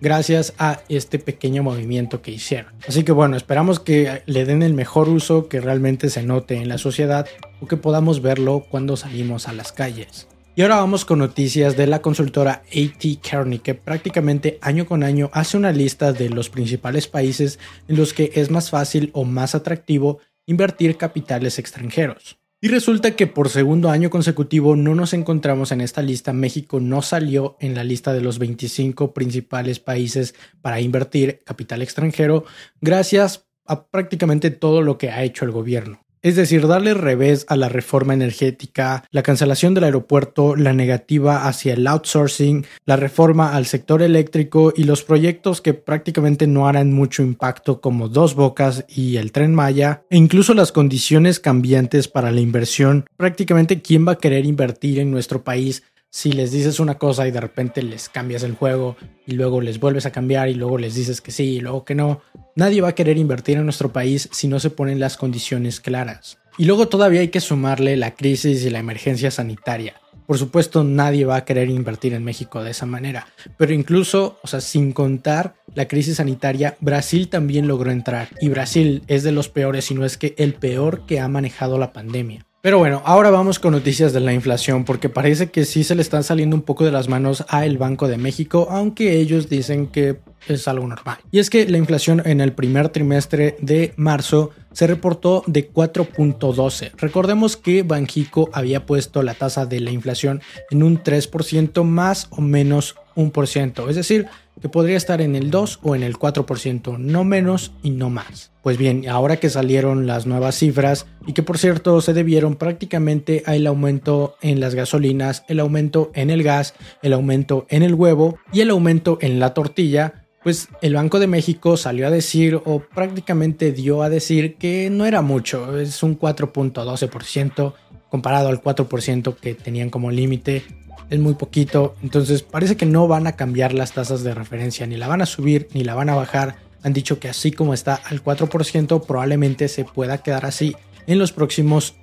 gracias 0.00 0.54
a 0.58 0.80
este 0.88 1.18
pequeño 1.18 1.62
movimiento 1.62 2.22
que 2.22 2.30
hicieron. 2.30 2.72
Así 2.86 3.04
que 3.04 3.12
bueno, 3.12 3.36
esperamos 3.36 3.80
que 3.80 4.22
le 4.26 4.44
den 4.44 4.62
el 4.62 4.74
mejor 4.74 5.08
uso 5.08 5.48
que 5.48 5.60
realmente 5.60 6.10
se 6.10 6.22
note 6.22 6.56
en 6.56 6.68
la 6.68 6.78
sociedad 6.78 7.26
o 7.60 7.66
que 7.66 7.76
podamos 7.76 8.22
verlo 8.22 8.64
cuando 8.70 8.96
salimos 8.96 9.48
a 9.48 9.52
las 9.52 9.72
calles. 9.72 10.28
Y 10.58 10.62
ahora 10.62 10.76
vamos 10.76 11.04
con 11.04 11.20
noticias 11.20 11.76
de 11.76 11.86
la 11.86 12.02
consultora 12.02 12.62
AT 12.66 13.22
Kearney, 13.22 13.60
que 13.60 13.74
prácticamente 13.74 14.58
año 14.60 14.86
con 14.86 15.04
año 15.04 15.30
hace 15.32 15.56
una 15.56 15.70
lista 15.70 16.12
de 16.12 16.30
los 16.30 16.50
principales 16.50 17.06
países 17.06 17.60
en 17.86 17.96
los 17.96 18.12
que 18.12 18.32
es 18.34 18.50
más 18.50 18.68
fácil 18.70 19.10
o 19.14 19.24
más 19.24 19.54
atractivo 19.54 20.18
invertir 20.46 20.96
capitales 20.96 21.60
extranjeros. 21.60 22.37
Y 22.60 22.68
resulta 22.68 23.14
que 23.14 23.28
por 23.28 23.50
segundo 23.50 23.88
año 23.88 24.10
consecutivo 24.10 24.74
no 24.74 24.96
nos 24.96 25.12
encontramos 25.12 25.70
en 25.70 25.80
esta 25.80 26.02
lista. 26.02 26.32
México 26.32 26.80
no 26.80 27.02
salió 27.02 27.56
en 27.60 27.76
la 27.76 27.84
lista 27.84 28.12
de 28.12 28.20
los 28.20 28.40
25 28.40 29.14
principales 29.14 29.78
países 29.78 30.34
para 30.60 30.80
invertir 30.80 31.38
capital 31.44 31.82
extranjero 31.82 32.44
gracias 32.80 33.46
a 33.64 33.86
prácticamente 33.86 34.50
todo 34.50 34.82
lo 34.82 34.98
que 34.98 35.10
ha 35.10 35.22
hecho 35.22 35.44
el 35.44 35.52
gobierno. 35.52 36.07
Es 36.22 36.36
decir, 36.36 36.66
darle 36.66 36.94
revés 36.94 37.46
a 37.48 37.56
la 37.56 37.68
reforma 37.68 38.14
energética, 38.14 39.04
la 39.10 39.22
cancelación 39.22 39.74
del 39.74 39.84
aeropuerto, 39.84 40.56
la 40.56 40.72
negativa 40.72 41.46
hacia 41.46 41.74
el 41.74 41.86
outsourcing, 41.86 42.66
la 42.86 42.96
reforma 42.96 43.54
al 43.54 43.66
sector 43.66 44.02
eléctrico 44.02 44.72
y 44.76 44.84
los 44.84 45.04
proyectos 45.04 45.60
que 45.60 45.74
prácticamente 45.74 46.46
no 46.46 46.66
harán 46.66 46.92
mucho 46.92 47.22
impacto 47.22 47.80
como 47.80 48.08
Dos 48.08 48.34
Bocas 48.34 48.84
y 48.88 49.16
el 49.16 49.32
tren 49.32 49.54
Maya, 49.54 50.02
e 50.10 50.16
incluso 50.16 50.54
las 50.54 50.72
condiciones 50.72 51.40
cambiantes 51.40 52.08
para 52.08 52.32
la 52.32 52.40
inversión. 52.40 53.04
Prácticamente, 53.16 53.80
¿quién 53.80 54.06
va 54.06 54.12
a 54.12 54.18
querer 54.18 54.44
invertir 54.44 54.98
en 54.98 55.10
nuestro 55.10 55.44
país 55.44 55.82
si 56.10 56.32
les 56.32 56.50
dices 56.52 56.80
una 56.80 56.98
cosa 56.98 57.28
y 57.28 57.30
de 57.30 57.40
repente 57.40 57.82
les 57.82 58.08
cambias 58.08 58.42
el 58.42 58.54
juego 58.54 58.96
y 59.26 59.32
luego 59.32 59.60
les 59.60 59.78
vuelves 59.78 60.06
a 60.06 60.12
cambiar 60.12 60.48
y 60.48 60.54
luego 60.54 60.78
les 60.78 60.94
dices 60.94 61.20
que 61.20 61.30
sí 61.30 61.56
y 61.56 61.60
luego 61.60 61.84
que 61.84 61.94
no, 61.94 62.22
nadie 62.54 62.80
va 62.80 62.88
a 62.88 62.94
querer 62.94 63.18
invertir 63.18 63.58
en 63.58 63.64
nuestro 63.64 63.92
país 63.92 64.28
si 64.32 64.48
no 64.48 64.58
se 64.60 64.70
ponen 64.70 65.00
las 65.00 65.16
condiciones 65.16 65.80
claras. 65.80 66.38
Y 66.56 66.64
luego 66.64 66.88
todavía 66.88 67.20
hay 67.20 67.28
que 67.28 67.40
sumarle 67.40 67.96
la 67.96 68.14
crisis 68.14 68.64
y 68.64 68.70
la 68.70 68.80
emergencia 68.80 69.30
sanitaria. 69.30 69.94
Por 70.26 70.36
supuesto, 70.36 70.84
nadie 70.84 71.24
va 71.24 71.36
a 71.36 71.44
querer 71.46 71.70
invertir 71.70 72.12
en 72.12 72.22
México 72.22 72.62
de 72.62 72.72
esa 72.72 72.84
manera, 72.84 73.28
pero 73.56 73.72
incluso, 73.72 74.38
o 74.42 74.46
sea, 74.46 74.60
sin 74.60 74.92
contar 74.92 75.54
la 75.74 75.88
crisis 75.88 76.16
sanitaria, 76.16 76.76
Brasil 76.80 77.28
también 77.28 77.66
logró 77.66 77.90
entrar 77.90 78.28
y 78.38 78.50
Brasil 78.50 79.02
es 79.06 79.22
de 79.22 79.32
los 79.32 79.48
peores, 79.48 79.86
si 79.86 79.94
no 79.94 80.04
es 80.04 80.18
que 80.18 80.34
el 80.36 80.52
peor 80.52 81.06
que 81.06 81.20
ha 81.20 81.28
manejado 81.28 81.78
la 81.78 81.94
pandemia. 81.94 82.47
Pero 82.60 82.78
bueno, 82.78 83.02
ahora 83.04 83.30
vamos 83.30 83.60
con 83.60 83.70
noticias 83.70 84.12
de 84.12 84.18
la 84.18 84.32
inflación, 84.32 84.84
porque 84.84 85.08
parece 85.08 85.48
que 85.48 85.64
sí 85.64 85.84
se 85.84 85.94
le 85.94 86.02
están 86.02 86.24
saliendo 86.24 86.56
un 86.56 86.62
poco 86.62 86.84
de 86.84 86.90
las 86.90 87.08
manos 87.08 87.44
a 87.48 87.64
el 87.64 87.78
Banco 87.78 88.08
de 88.08 88.18
México, 88.18 88.66
aunque 88.68 89.20
ellos 89.20 89.48
dicen 89.48 89.86
que 89.86 90.18
es 90.48 90.66
algo 90.66 90.84
normal. 90.88 91.18
Y 91.30 91.38
es 91.38 91.50
que 91.50 91.68
la 91.68 91.78
inflación 91.78 92.20
en 92.24 92.40
el 92.40 92.52
primer 92.52 92.88
trimestre 92.88 93.56
de 93.60 93.92
marzo 93.96 94.50
se 94.72 94.88
reportó 94.88 95.44
de 95.46 95.72
4.12. 95.72 96.92
Recordemos 96.96 97.56
que 97.56 97.84
Banjico 97.84 98.50
había 98.52 98.86
puesto 98.86 99.22
la 99.22 99.34
tasa 99.34 99.64
de 99.64 99.78
la 99.78 99.92
inflación 99.92 100.42
en 100.72 100.82
un 100.82 101.00
3% 101.00 101.84
más 101.84 102.26
o 102.30 102.40
menos 102.40 102.96
un 103.14 103.30
por 103.30 103.46
ciento, 103.46 103.88
es 103.88 103.96
decir, 103.96 104.26
que 104.60 104.68
podría 104.68 104.96
estar 104.96 105.20
en 105.20 105.36
el 105.36 105.50
2 105.50 105.80
o 105.82 105.94
en 105.94 106.02
el 106.02 106.16
4%, 106.16 106.98
no 106.98 107.24
menos 107.24 107.72
y 107.82 107.90
no 107.90 108.10
más. 108.10 108.50
Pues 108.62 108.76
bien, 108.76 109.08
ahora 109.08 109.38
que 109.38 109.50
salieron 109.50 110.06
las 110.06 110.26
nuevas 110.26 110.56
cifras 110.56 111.06
y 111.26 111.32
que 111.32 111.42
por 111.42 111.58
cierto 111.58 112.00
se 112.00 112.12
debieron 112.12 112.56
prácticamente 112.56 113.42
al 113.46 113.66
aumento 113.66 114.36
en 114.42 114.60
las 114.60 114.74
gasolinas, 114.74 115.44
el 115.48 115.60
aumento 115.60 116.10
en 116.14 116.30
el 116.30 116.42
gas, 116.42 116.74
el 117.02 117.12
aumento 117.12 117.66
en 117.70 117.82
el 117.82 117.94
huevo 117.94 118.38
y 118.52 118.60
el 118.60 118.70
aumento 118.70 119.18
en 119.20 119.38
la 119.38 119.54
tortilla, 119.54 120.24
pues 120.42 120.68
el 120.82 120.94
Banco 120.94 121.18
de 121.18 121.26
México 121.26 121.76
salió 121.76 122.06
a 122.06 122.10
decir 122.10 122.60
o 122.64 122.80
prácticamente 122.80 123.72
dio 123.72 124.02
a 124.02 124.08
decir 124.08 124.56
que 124.56 124.88
no 124.90 125.04
era 125.06 125.22
mucho, 125.22 125.78
es 125.78 126.02
un 126.02 126.18
4.12% 126.18 127.74
comparado 128.08 128.48
al 128.48 128.62
4% 128.62 129.36
que 129.36 129.54
tenían 129.54 129.90
como 129.90 130.10
límite 130.10 130.62
es 131.10 131.18
muy 131.18 131.34
poquito, 131.34 131.94
entonces 132.02 132.42
parece 132.42 132.76
que 132.76 132.86
no 132.86 133.08
van 133.08 133.26
a 133.26 133.32
cambiar 133.32 133.72
las 133.72 133.92
tasas 133.92 134.22
de 134.22 134.34
referencia, 134.34 134.86
ni 134.86 134.96
la 134.96 135.08
van 135.08 135.22
a 135.22 135.26
subir 135.26 135.68
ni 135.72 135.84
la 135.84 135.94
van 135.94 136.08
a 136.08 136.14
bajar. 136.14 136.56
Han 136.82 136.92
dicho 136.92 137.18
que 137.18 137.28
así 137.28 137.50
como 137.50 137.74
está 137.74 137.94
al 137.94 138.22
4%, 138.22 139.06
probablemente 139.06 139.68
se 139.68 139.84
pueda 139.84 140.18
quedar 140.18 140.46
así 140.46 140.76
en 141.06 141.18
los 141.18 141.32
próximos 141.32 141.96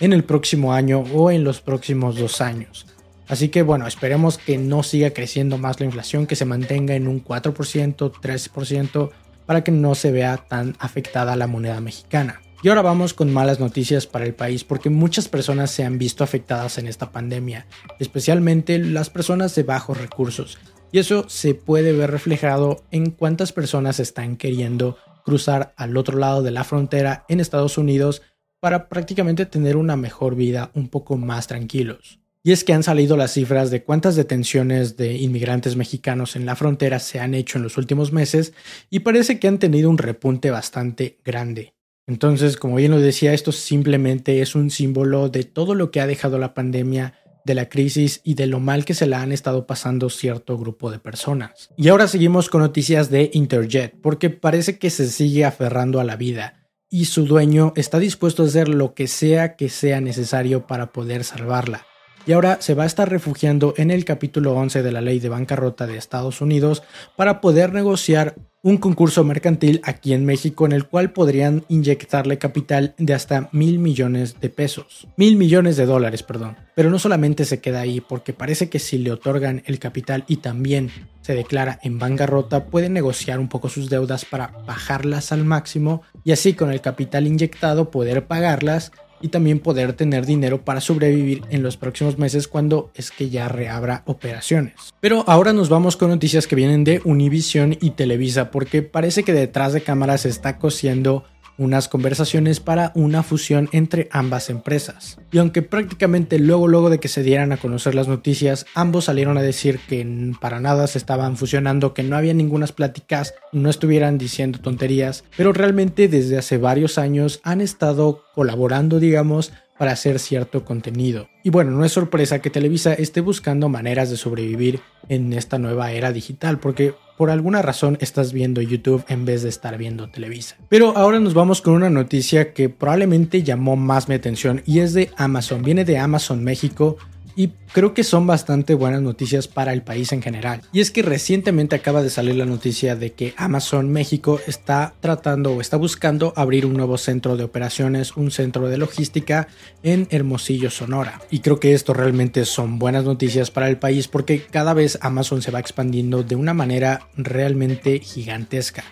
en 0.00 0.12
el 0.12 0.24
próximo 0.24 0.72
año 0.72 1.04
o 1.12 1.30
en 1.30 1.44
los 1.44 1.60
próximos 1.60 2.16
dos 2.16 2.40
años. 2.40 2.86
Así 3.28 3.48
que 3.48 3.62
bueno, 3.62 3.86
esperemos 3.86 4.38
que 4.38 4.58
no 4.58 4.82
siga 4.82 5.10
creciendo 5.10 5.56
más 5.56 5.80
la 5.80 5.86
inflación, 5.86 6.26
que 6.26 6.36
se 6.36 6.44
mantenga 6.44 6.94
en 6.94 7.08
un 7.08 7.24
4%, 7.24 8.12
3%, 8.12 9.10
para 9.46 9.64
que 9.64 9.70
no 9.70 9.94
se 9.94 10.10
vea 10.10 10.36
tan 10.36 10.76
afectada 10.78 11.36
la 11.36 11.46
moneda 11.46 11.80
mexicana. 11.80 12.40
Y 12.64 12.70
ahora 12.70 12.80
vamos 12.80 13.12
con 13.12 13.30
malas 13.30 13.60
noticias 13.60 14.06
para 14.06 14.24
el 14.24 14.34
país 14.34 14.64
porque 14.64 14.88
muchas 14.88 15.28
personas 15.28 15.70
se 15.70 15.84
han 15.84 15.98
visto 15.98 16.24
afectadas 16.24 16.78
en 16.78 16.86
esta 16.86 17.12
pandemia, 17.12 17.66
especialmente 18.00 18.78
las 18.78 19.10
personas 19.10 19.54
de 19.54 19.64
bajos 19.64 20.00
recursos. 20.00 20.56
Y 20.90 20.98
eso 20.98 21.28
se 21.28 21.54
puede 21.54 21.92
ver 21.92 22.10
reflejado 22.10 22.82
en 22.90 23.10
cuántas 23.10 23.52
personas 23.52 24.00
están 24.00 24.36
queriendo 24.36 24.96
cruzar 25.26 25.74
al 25.76 25.94
otro 25.98 26.16
lado 26.16 26.42
de 26.42 26.52
la 26.52 26.64
frontera 26.64 27.26
en 27.28 27.40
Estados 27.40 27.76
Unidos 27.76 28.22
para 28.60 28.88
prácticamente 28.88 29.44
tener 29.44 29.76
una 29.76 29.96
mejor 29.96 30.34
vida 30.34 30.70
un 30.72 30.88
poco 30.88 31.18
más 31.18 31.46
tranquilos. 31.48 32.18
Y 32.42 32.52
es 32.52 32.64
que 32.64 32.72
han 32.72 32.82
salido 32.82 33.18
las 33.18 33.34
cifras 33.34 33.70
de 33.70 33.82
cuántas 33.82 34.16
detenciones 34.16 34.96
de 34.96 35.16
inmigrantes 35.18 35.76
mexicanos 35.76 36.34
en 36.34 36.46
la 36.46 36.56
frontera 36.56 36.98
se 36.98 37.20
han 37.20 37.34
hecho 37.34 37.58
en 37.58 37.64
los 37.64 37.76
últimos 37.76 38.10
meses 38.10 38.54
y 38.88 39.00
parece 39.00 39.38
que 39.38 39.48
han 39.48 39.58
tenido 39.58 39.90
un 39.90 39.98
repunte 39.98 40.50
bastante 40.50 41.18
grande. 41.22 41.73
Entonces, 42.06 42.56
como 42.56 42.76
bien 42.76 42.90
lo 42.90 43.00
decía, 43.00 43.32
esto 43.32 43.52
simplemente 43.52 44.42
es 44.42 44.54
un 44.54 44.70
símbolo 44.70 45.28
de 45.28 45.44
todo 45.44 45.74
lo 45.74 45.90
que 45.90 46.00
ha 46.00 46.06
dejado 46.06 46.38
la 46.38 46.54
pandemia, 46.54 47.14
de 47.44 47.54
la 47.54 47.68
crisis 47.68 48.20
y 48.24 48.34
de 48.34 48.46
lo 48.46 48.58
mal 48.58 48.84
que 48.84 48.94
se 48.94 49.06
la 49.06 49.20
han 49.20 49.32
estado 49.32 49.66
pasando 49.66 50.10
cierto 50.10 50.56
grupo 50.58 50.90
de 50.90 50.98
personas. 50.98 51.70
Y 51.76 51.88
ahora 51.88 52.08
seguimos 52.08 52.48
con 52.48 52.62
noticias 52.62 53.10
de 53.10 53.30
Interjet, 53.34 53.94
porque 54.00 54.30
parece 54.30 54.78
que 54.78 54.90
se 54.90 55.08
sigue 55.08 55.44
aferrando 55.44 56.00
a 56.00 56.04
la 56.04 56.16
vida 56.16 56.68
y 56.90 57.06
su 57.06 57.26
dueño 57.26 57.72
está 57.76 57.98
dispuesto 57.98 58.42
a 58.42 58.46
hacer 58.46 58.68
lo 58.68 58.94
que 58.94 59.08
sea 59.08 59.56
que 59.56 59.68
sea 59.68 60.00
necesario 60.00 60.66
para 60.66 60.92
poder 60.92 61.24
salvarla 61.24 61.86
y 62.26 62.32
ahora 62.32 62.58
se 62.60 62.74
va 62.74 62.84
a 62.84 62.86
estar 62.86 63.08
refugiando 63.10 63.74
en 63.76 63.90
el 63.90 64.04
capítulo 64.04 64.54
11 64.54 64.82
de 64.82 64.92
la 64.92 65.00
ley 65.00 65.20
de 65.20 65.28
bancarrota 65.28 65.86
de 65.86 65.96
Estados 65.96 66.40
Unidos 66.40 66.82
para 67.16 67.40
poder 67.40 67.72
negociar 67.72 68.36
un 68.64 68.78
concurso 68.78 69.24
mercantil 69.24 69.82
aquí 69.84 70.14
en 70.14 70.24
México 70.24 70.64
en 70.64 70.72
el 70.72 70.86
cual 70.86 71.12
podrían 71.12 71.66
inyectarle 71.68 72.38
capital 72.38 72.94
de 72.96 73.12
hasta 73.12 73.50
mil 73.52 73.78
millones 73.78 74.40
de 74.40 74.48
pesos. 74.48 75.06
Mil 75.18 75.36
millones 75.36 75.76
de 75.76 75.84
dólares, 75.84 76.22
perdón. 76.22 76.56
Pero 76.74 76.88
no 76.88 76.98
solamente 76.98 77.44
se 77.44 77.60
queda 77.60 77.82
ahí, 77.82 78.00
porque 78.00 78.32
parece 78.32 78.70
que 78.70 78.78
si 78.78 78.96
le 78.96 79.12
otorgan 79.12 79.62
el 79.66 79.78
capital 79.78 80.24
y 80.28 80.38
también 80.38 80.90
se 81.20 81.34
declara 81.34 81.78
en 81.82 81.98
bancarrota, 81.98 82.64
puede 82.64 82.88
negociar 82.88 83.38
un 83.38 83.50
poco 83.50 83.68
sus 83.68 83.90
deudas 83.90 84.24
para 84.24 84.46
bajarlas 84.66 85.30
al 85.30 85.44
máximo 85.44 86.00
y 86.24 86.32
así 86.32 86.54
con 86.54 86.72
el 86.72 86.80
capital 86.80 87.26
inyectado 87.26 87.90
poder 87.90 88.26
pagarlas 88.26 88.92
y 89.20 89.28
también 89.28 89.58
poder 89.58 89.94
tener 89.94 90.26
dinero 90.26 90.64
para 90.64 90.80
sobrevivir 90.80 91.42
en 91.50 91.62
los 91.62 91.76
próximos 91.76 92.18
meses 92.18 92.48
cuando 92.48 92.90
es 92.94 93.10
que 93.10 93.30
ya 93.30 93.48
reabra 93.48 94.02
operaciones. 94.06 94.74
Pero 95.00 95.24
ahora 95.26 95.52
nos 95.52 95.68
vamos 95.68 95.96
con 95.96 96.10
noticias 96.10 96.46
que 96.46 96.56
vienen 96.56 96.84
de 96.84 97.00
Univision 97.04 97.76
y 97.80 97.90
Televisa 97.90 98.50
porque 98.50 98.82
parece 98.82 99.22
que 99.22 99.32
detrás 99.32 99.72
de 99.72 99.82
cámaras 99.82 100.22
se 100.22 100.28
está 100.28 100.58
cosiendo 100.58 101.24
unas 101.56 101.88
conversaciones 101.88 102.58
para 102.58 102.90
una 102.94 103.22
fusión 103.22 103.68
entre 103.70 104.08
ambas 104.10 104.50
empresas. 104.50 105.18
Y 105.30 105.38
aunque 105.38 105.62
prácticamente 105.62 106.38
luego 106.38 106.66
luego 106.66 106.90
de 106.90 106.98
que 106.98 107.08
se 107.08 107.22
dieran 107.22 107.52
a 107.52 107.56
conocer 107.56 107.94
las 107.94 108.08
noticias, 108.08 108.66
ambos 108.74 109.04
salieron 109.04 109.38
a 109.38 109.42
decir 109.42 109.78
que 109.88 110.04
para 110.40 110.58
nada 110.58 110.86
se 110.88 110.98
estaban 110.98 111.36
fusionando, 111.36 111.94
que 111.94 112.02
no 112.02 112.16
había 112.16 112.34
ninguna 112.34 112.64
pláticas, 112.72 113.34
no 113.52 113.70
estuvieran 113.70 114.18
diciendo 114.18 114.58
tonterías, 114.58 115.24
pero 115.36 115.52
realmente 115.52 116.08
desde 116.08 116.38
hace 116.38 116.58
varios 116.58 116.98
años 116.98 117.40
han 117.42 117.60
estado 117.60 118.24
colaborando, 118.34 119.00
digamos, 119.00 119.52
para 119.78 119.92
hacer 119.92 120.18
cierto 120.18 120.64
contenido. 120.64 121.28
Y 121.42 121.50
bueno, 121.50 121.72
no 121.72 121.84
es 121.84 121.92
sorpresa 121.92 122.40
que 122.40 122.50
Televisa 122.50 122.94
esté 122.94 123.20
buscando 123.20 123.68
maneras 123.68 124.10
de 124.10 124.16
sobrevivir 124.16 124.80
en 125.08 125.32
esta 125.32 125.58
nueva 125.58 125.92
era 125.92 126.12
digital, 126.12 126.58
porque 126.58 126.94
por 127.16 127.30
alguna 127.30 127.62
razón 127.62 127.98
estás 128.00 128.32
viendo 128.32 128.60
YouTube 128.60 129.04
en 129.08 129.24
vez 129.24 129.42
de 129.42 129.48
estar 129.48 129.76
viendo 129.78 130.10
Televisa. 130.10 130.56
Pero 130.68 130.96
ahora 130.96 131.20
nos 131.20 131.34
vamos 131.34 131.60
con 131.60 131.74
una 131.74 131.90
noticia 131.90 132.52
que 132.52 132.68
probablemente 132.68 133.42
llamó 133.42 133.76
más 133.76 134.08
mi 134.08 134.14
atención 134.14 134.62
y 134.64 134.80
es 134.80 134.94
de 134.94 135.10
Amazon. 135.16 135.62
Viene 135.62 135.84
de 135.84 135.98
Amazon 135.98 136.42
México 136.42 136.96
y 137.36 137.52
creo 137.72 137.94
que 137.94 138.04
son 138.04 138.26
bastante 138.26 138.74
buenas 138.74 139.02
noticias 139.02 139.48
para 139.48 139.72
el 139.72 139.82
país 139.82 140.12
en 140.12 140.22
general. 140.22 140.62
Y 140.72 140.80
es 140.80 140.90
que 140.90 141.02
recientemente 141.02 141.76
acaba 141.76 142.02
de 142.02 142.10
salir 142.10 142.36
la 142.36 142.44
noticia 142.44 142.96
de 142.96 143.12
que 143.12 143.34
Amazon 143.36 143.90
México 143.90 144.40
está 144.46 144.94
tratando 145.00 145.52
o 145.52 145.60
está 145.60 145.76
buscando 145.76 146.32
abrir 146.36 146.66
un 146.66 146.74
nuevo 146.74 146.98
centro 146.98 147.36
de 147.36 147.44
operaciones, 147.44 148.16
un 148.16 148.30
centro 148.30 148.68
de 148.68 148.78
logística 148.78 149.48
en 149.82 150.06
Hermosillo, 150.10 150.70
Sonora. 150.70 151.20
Y 151.30 151.40
creo 151.40 151.60
que 151.60 151.74
esto 151.74 151.94
realmente 151.94 152.44
son 152.44 152.78
buenas 152.78 153.04
noticias 153.04 153.50
para 153.50 153.68
el 153.68 153.78
país 153.78 154.08
porque 154.08 154.42
cada 154.42 154.74
vez 154.74 154.98
Amazon 155.02 155.42
se 155.42 155.50
va 155.50 155.60
expandiendo 155.60 156.22
de 156.22 156.36
una 156.36 156.54
manera 156.54 157.08
realmente 157.16 158.00
gigantesca. 158.00 158.84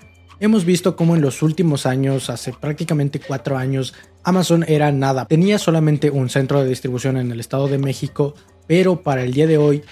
Hemos 0.43 0.65
visto 0.65 0.97
cómo 0.97 1.15
en 1.15 1.23
los 1.23 1.41
últimos 1.41 1.87
años, 1.87 2.29
hace 2.29 2.53
prácticamente 2.53 3.21
cuatro 3.21 3.57
años, 3.57 3.95
Amazon 4.25 4.65
era 4.67 4.91
nada. 4.91 5.25
Tenía 5.27 5.57
solamente 5.59 6.11
un 6.11 6.29
centro 6.29 6.61
de 6.61 6.69
distribución 6.69 7.17
en 7.17 7.31
el 7.31 7.39
Estado 7.39 7.69
de 7.69 7.79
México 7.79 8.35
pero 8.67 9.03
para 9.03 9.23
el 9.23 9.33
día 9.33 9.47
de 9.47 9.59
hoy 9.59 9.83